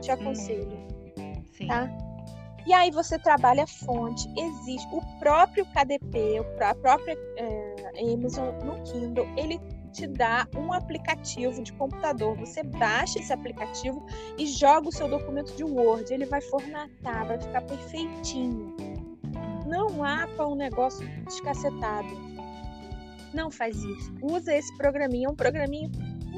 [0.00, 0.70] Te aconselho.
[1.50, 1.66] Sim.
[1.66, 2.11] Tá?
[2.66, 8.80] E aí você trabalha a fonte, existe o próprio KDP, a própria é, Amazon no
[8.84, 9.60] Kindle, ele
[9.92, 12.36] te dá um aplicativo de computador.
[12.38, 14.04] Você baixa esse aplicativo
[14.38, 16.12] e joga o seu documento de Word.
[16.12, 18.74] Ele vai formatar, vai ficar perfeitinho.
[19.66, 22.08] Não há para um negócio descacetado.
[23.34, 24.12] Não faz isso.
[24.22, 25.90] Usa esse programinha, é um programinho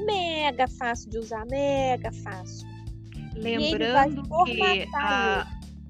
[0.05, 2.67] mega fácil de usar, mega fácil.
[3.35, 5.45] Lembrando que a,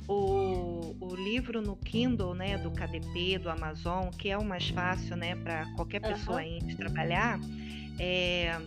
[0.08, 5.16] o, o livro no Kindle, né, do KDP, do Amazon, que é o mais fácil,
[5.16, 6.76] né, para qualquer pessoa uhum.
[6.78, 7.40] trabalhar,
[8.00, 8.60] é,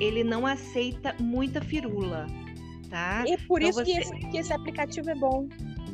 [0.00, 2.26] ele não aceita muita firula,
[2.88, 3.24] tá?
[3.26, 3.92] E por então isso você...
[3.92, 5.48] que, esse, que esse aplicativo é bom.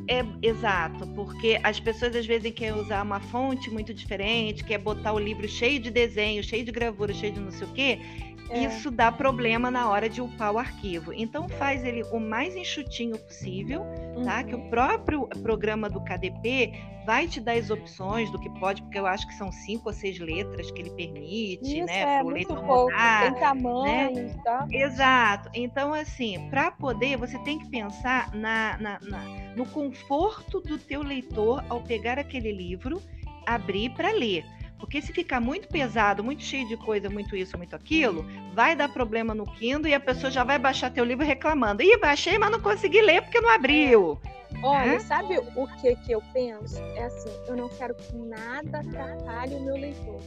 [0.07, 5.15] É, exato, porque as pessoas às vezes querem usar uma fonte muito diferente, quer botar
[5.15, 8.34] o livro cheio de desenho, cheio de gravura, cheio de não sei o quê, é.
[8.55, 11.13] Isso dá problema na hora de upar o arquivo.
[11.13, 13.83] Então faz ele o mais enxutinho possível,
[14.17, 14.25] uhum.
[14.25, 14.43] tá?
[14.45, 14.71] Que o uhum.
[14.71, 16.73] próprio programa do KDP
[17.05, 19.93] vai te dar as opções do que pode, porque eu acho que são cinco ou
[19.93, 22.01] seis letras que ele permite, Isso, né?
[22.01, 22.91] É, para o leitor pouco.
[22.91, 24.41] Mudar, Tem tamanho, né?
[24.43, 24.67] tá?
[24.71, 25.51] Exato.
[25.53, 29.21] Então, assim, para poder, você tem que pensar na, na, na,
[29.55, 33.03] no conforto do teu leitor ao pegar aquele livro,
[33.47, 34.45] abrir para ler.
[34.85, 38.23] Porque se ficar muito pesado, muito cheio de coisa, muito isso, muito aquilo,
[38.53, 41.83] vai dar problema no Kindle e a pessoa já vai baixar teu livro reclamando.
[41.83, 44.21] Ih, baixei, mas não consegui ler porque não abriu.
[44.63, 46.79] Olha, sabe o que, que eu penso?
[46.97, 50.21] É assim, eu não quero que nada atrapalhe o meu leitor.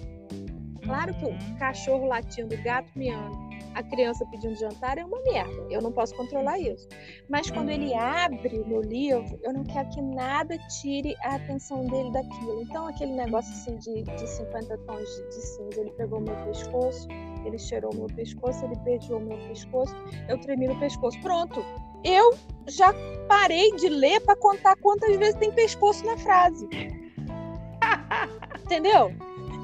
[0.87, 1.55] Claro que o uhum.
[1.59, 3.37] cachorro latindo, o gato miando,
[3.75, 5.67] a criança pedindo jantar é uma merda.
[5.69, 6.87] Eu não posso controlar isso.
[7.29, 11.85] Mas quando ele abre o meu livro, eu não quero que nada tire a atenção
[11.85, 12.63] dele daquilo.
[12.63, 17.07] Então, aquele negócio assim de, de 50 tons de, de cinza, ele pegou meu pescoço,
[17.45, 19.95] ele cheirou meu pescoço, ele beijou meu pescoço,
[20.27, 21.19] eu tremi no pescoço.
[21.21, 21.63] Pronto.
[22.03, 22.33] Eu
[22.67, 22.93] já
[23.27, 26.67] parei de ler para contar quantas vezes tem pescoço na frase.
[28.65, 29.11] Entendeu?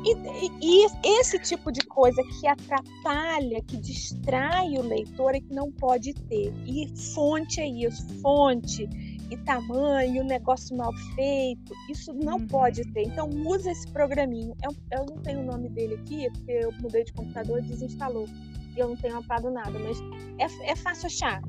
[0.05, 0.85] E, e,
[1.19, 6.53] esse tipo de coisa que atrapalha, que distrai o leitor é que não pode ter.
[6.67, 8.87] E fonte é isso, fonte.
[9.31, 11.73] e tamanho, negócio mal feito.
[11.89, 12.47] Isso não Uhum.
[12.47, 13.03] pode ter.
[13.03, 14.53] Então usa esse programinho.
[14.63, 18.27] Eu, eu não tenho o nome dele aqui, porque eu mudei de computador e desinstalou.
[18.75, 19.97] E eu não tenho apado nada, mas
[20.37, 21.41] é, é fácil achar.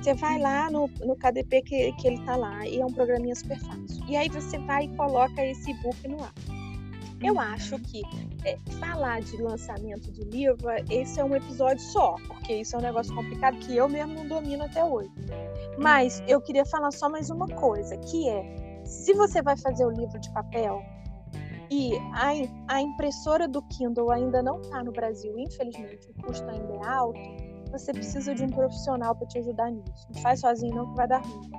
[0.00, 3.34] Você vai lá no, no KDP que, que ele tá lá e é um programinha
[3.34, 4.04] super fácil.
[4.06, 6.32] E aí você vai e coloca esse e-book no ar.
[7.24, 7.40] Eu Uhum.
[7.40, 8.02] acho que
[8.44, 12.82] é, falar de lançamento de livro, esse é um episódio só, porque isso é um
[12.82, 15.10] negócio complicado que eu mesmo não domino até hoje.
[15.78, 16.26] Mas Uhum.
[16.28, 20.18] eu queria falar só mais uma coisa, que é, se você vai fazer o livro
[20.20, 20.82] de papel
[21.70, 26.74] e a, a impressora do Kindle ainda não está no Brasil, infelizmente, o custo ainda
[26.74, 27.18] é alto,
[27.72, 30.06] você precisa de um profissional para te ajudar nisso.
[30.14, 31.50] Não faz sozinho não que vai dar ruim.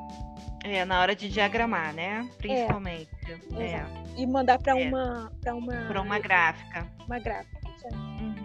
[0.67, 2.27] É, na hora de diagramar, né?
[2.39, 3.07] Principalmente.
[3.55, 3.91] É, Exato.
[4.17, 4.87] E mandar para É.
[4.89, 6.87] uma para uma para uma gráfica.
[7.05, 7.59] uma gráfica.
[7.93, 8.44] Uhum.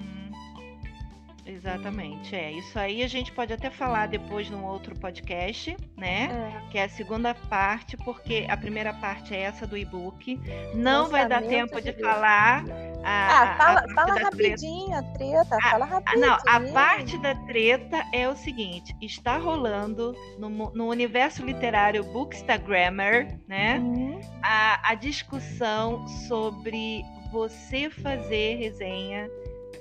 [1.53, 2.53] Exatamente, é.
[2.53, 6.29] Isso aí a gente pode até falar depois num outro podcast, né?
[6.67, 6.71] É.
[6.71, 10.39] Que é a segunda parte, porque a primeira parte é essa do e-book.
[10.75, 12.65] Não vai dar tempo de de falar
[13.03, 14.25] a, Ah, a- a fala, fala treta.
[14.27, 16.27] rapidinho a treta, fala Ah, rapidinho.
[16.27, 23.41] não, a parte da treta é o seguinte: está rolando no, no universo literário Bookstagrammer,
[23.49, 23.79] né?
[23.81, 29.29] Hum, a, a discussão sobre você fazer resenha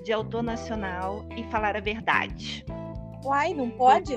[0.09, 2.65] de autor nacional e falar a verdade.
[3.23, 4.15] Uai, não pode?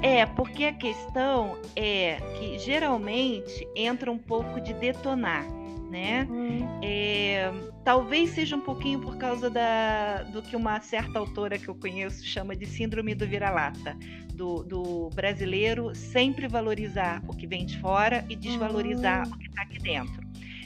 [0.00, 5.44] É, porque a questão é que geralmente entra um pouco de detonar,
[5.90, 6.26] né?
[6.30, 7.52] Hum, É,
[7.84, 12.24] talvez seja um pouquinho por causa da, do que uma certa autora que eu conheço
[12.24, 13.94] chama de síndrome do vira-lata.
[14.32, 19.32] Do, do brasileiro sempre valorizar o que vem de fora e desvalorizar Hum.
[19.34, 20.22] o que está aqui dentro.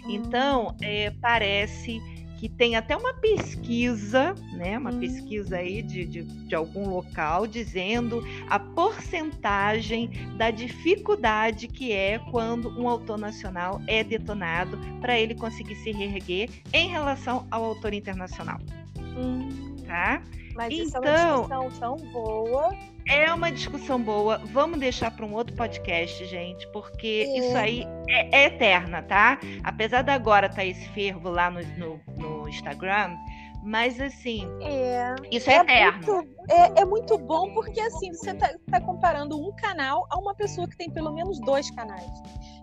[0.06, 1.98] Então, é, parece
[2.44, 4.76] que tem até uma pesquisa, né?
[4.76, 5.00] Uma Hum.
[5.00, 12.68] pesquisa aí de, de, de algum local dizendo a porcentagem da dificuldade que é quando
[12.78, 18.58] um autor nacional é detonado para ele conseguir se reerguer em relação ao autor internacional,
[18.98, 20.20] Hum, tá?
[20.54, 22.76] mas isso é Então- uma discussão tão boa.
[23.06, 24.38] É uma discussão boa.
[24.46, 27.38] Vamos deixar para um outro podcast, gente, porque É.
[27.38, 29.38] isso aí é, é eterna, tá?
[29.62, 33.16] Apesar de agora estar esse fervo lá no, no, no Instagram,
[33.62, 36.06] mas assim, É, isso é, eterno.
[36.06, 40.68] Muito, é, é muito bom porque assim, você está comparando um canal a uma pessoa
[40.68, 42.10] que tem pelo menos dois canais.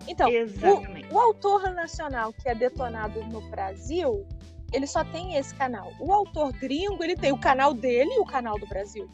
[0.06, 1.12] Então, Exatamente.
[1.12, 4.26] o autor nacional que é detonado no Brasil,
[4.72, 5.92] ele só tem esse canal.
[6.00, 9.08] O autor gringo, ele tem o canal dele e o canal do Brasil.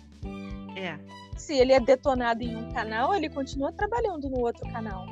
[0.76, 0.98] É,
[1.36, 5.06] Se ele é detonado em um canal, ele continua trabalhando no outro canal.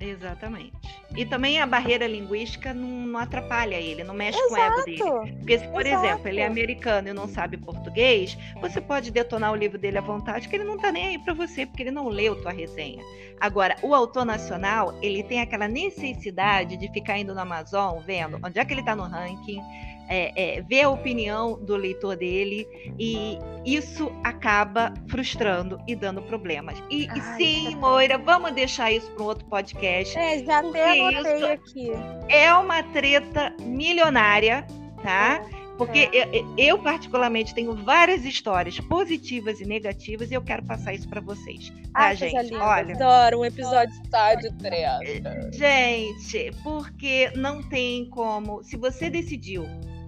[0.00, 0.72] exatamente.
[1.14, 5.02] E também a barreira linguística não, não atrapalha ele, não mexe com o ego dele.
[5.02, 5.36] Exato.
[5.38, 6.04] Porque se, por Exato.
[6.04, 10.00] exemplo, ele é americano e não sabe português, você pode detonar o livro dele à
[10.00, 13.02] vontade, que ele não tá nem aí para você, porque ele não leu tua resenha.
[13.40, 18.58] Agora, o autor nacional, ele tem aquela necessidade de ficar indo no Amazon, vendo onde
[18.58, 19.60] é que ele tá no ranking,
[20.08, 22.66] é, é, ver a opinião do leitor dele,
[22.98, 26.82] e isso acaba frustrando e dando problemas.
[26.90, 27.76] E, e Ai, sim, tá.
[27.76, 30.16] Moira, vamos deixar isso para um outro podcast.
[30.16, 31.90] É, já até anotei aqui.
[32.28, 34.66] É uma treta milionária,
[35.02, 35.42] tá?
[35.42, 36.28] É, Porque é.
[36.32, 41.20] eu, eu, particularmente, tenho várias histórias positivas e negativas e eu quero passar isso para
[41.20, 41.70] vocês.
[41.92, 42.42] Tá, coisa gente?
[42.44, 42.64] linda.
[42.64, 45.50] Olha, Adoro um episódio só de treta.
[45.52, 48.62] gente, porque não tem como.
[48.62, 49.66] Se você decidiu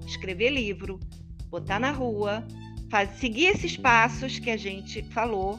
[0.09, 0.99] escrever livro,
[1.51, 2.45] botar na rua,
[2.91, 5.59] faz- seguir esses passos que a gente falou,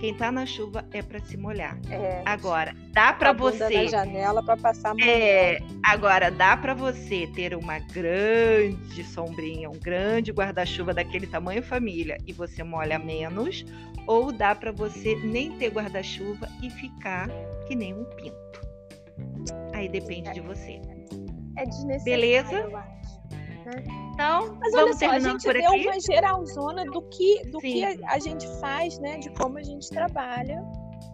[0.00, 1.78] quem tá na chuva é para se molhar.
[1.90, 3.88] É, Agora, dá para bunda na você.
[3.88, 5.02] janela para passar a mão.
[5.06, 12.18] É, agora dá para você ter uma grande sombrinha, um grande guarda-chuva daquele tamanho família
[12.26, 13.64] e você molha menos,
[14.06, 17.28] ou dá para você nem ter guarda-chuva e ficar
[17.66, 18.60] que nem um pinto.
[19.72, 20.80] Aí depende de você.
[21.56, 22.68] É desnecessário, Beleza?
[24.12, 25.86] Então, Mas olha vamos só, a gente por deu aqui.
[25.86, 29.18] uma geralzona do que, do que a, a gente faz, né?
[29.18, 30.62] De como a gente trabalha.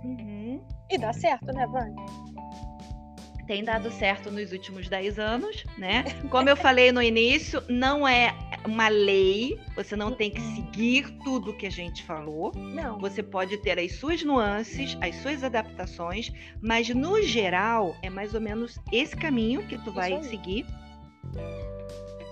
[0.04, 0.60] Uhum.
[0.90, 1.94] E dá certo, né, Vânia?
[3.46, 6.04] Tem dado certo nos últimos 10 anos, né?
[6.30, 8.32] Como eu falei no início, não é
[8.64, 12.52] uma lei, você não tem que seguir tudo que a gente falou.
[12.54, 13.00] Não.
[13.00, 16.32] Você pode ter as suas nuances, as suas adaptações,
[16.62, 20.64] mas no geral é mais ou menos esse caminho que tu vai seguir.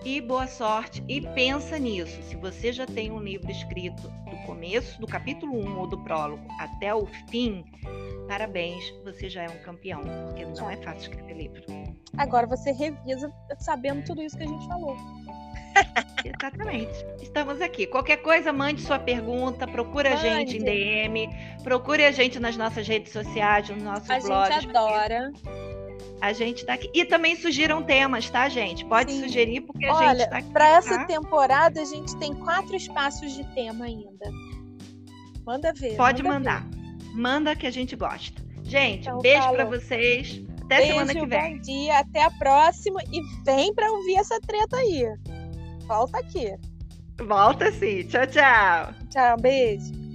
[0.05, 2.23] E boa sorte e pensa nisso.
[2.23, 6.43] Se você já tem um livro escrito do começo, do capítulo 1 ou do prólogo
[6.61, 7.65] até o fim,
[8.29, 11.63] parabéns, você já é um campeão, porque não é fácil escrever livro.
[12.17, 14.97] Agora você revisa sabendo tudo isso que a gente falou.
[16.25, 17.07] Exatamente.
[17.21, 17.87] Estamos aqui.
[17.87, 21.29] Qualquer coisa, mande sua pergunta, procure a gente em DM,
[21.63, 24.57] procure a gente nas nossas redes sociais, nos nossos a blogs.
[24.57, 25.33] A gente adora.
[26.21, 26.91] A gente tá aqui.
[26.93, 28.85] E também sugiram temas, tá, gente?
[28.85, 29.23] Pode Sim.
[29.23, 30.51] sugerir, porque a Olha, gente tá aqui.
[30.51, 31.05] Para essa tá?
[31.05, 34.31] temporada, a gente tem quatro espaços de tema ainda.
[35.47, 35.97] Manda ver.
[35.97, 36.67] Pode manda mandar.
[37.15, 38.43] Manda que a gente gosta.
[38.65, 40.43] Gente, Então, beijo pra vocês.
[40.65, 41.55] Até Beijo, semana que vem.
[41.57, 45.07] bom dia, até a próxima e vem para ouvir essa treta aí.
[45.87, 46.55] Volta aqui.
[47.27, 48.03] Volta sim.
[48.03, 48.95] Tchau, tchau.
[49.11, 50.08] Tchau, beijo.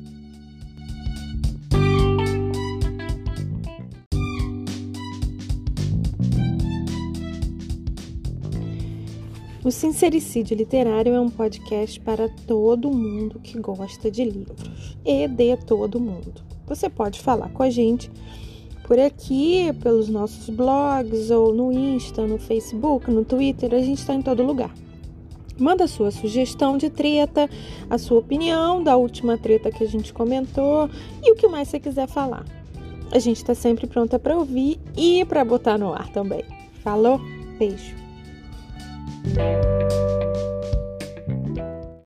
[9.64, 14.60] O Sincericídio Literário é um podcast para todo mundo que gosta de livros
[15.06, 16.44] e de todo mundo.
[16.68, 18.12] Você pode falar com a gente
[18.86, 24.14] por aqui, pelos nossos blogs, ou no Insta, no Facebook, no Twitter, a gente está
[24.14, 24.74] em todo lugar.
[25.58, 27.50] Manda sua sugestão de treta,
[27.90, 30.90] a sua opinião da última treta que a gente comentou
[31.24, 32.44] e o que mais você quiser falar.
[33.14, 36.44] A gente está sempre pronta para ouvir e para botar no ar também.
[36.84, 37.18] Falou?
[37.58, 38.03] Beijo!
[39.06, 40.23] Thank you.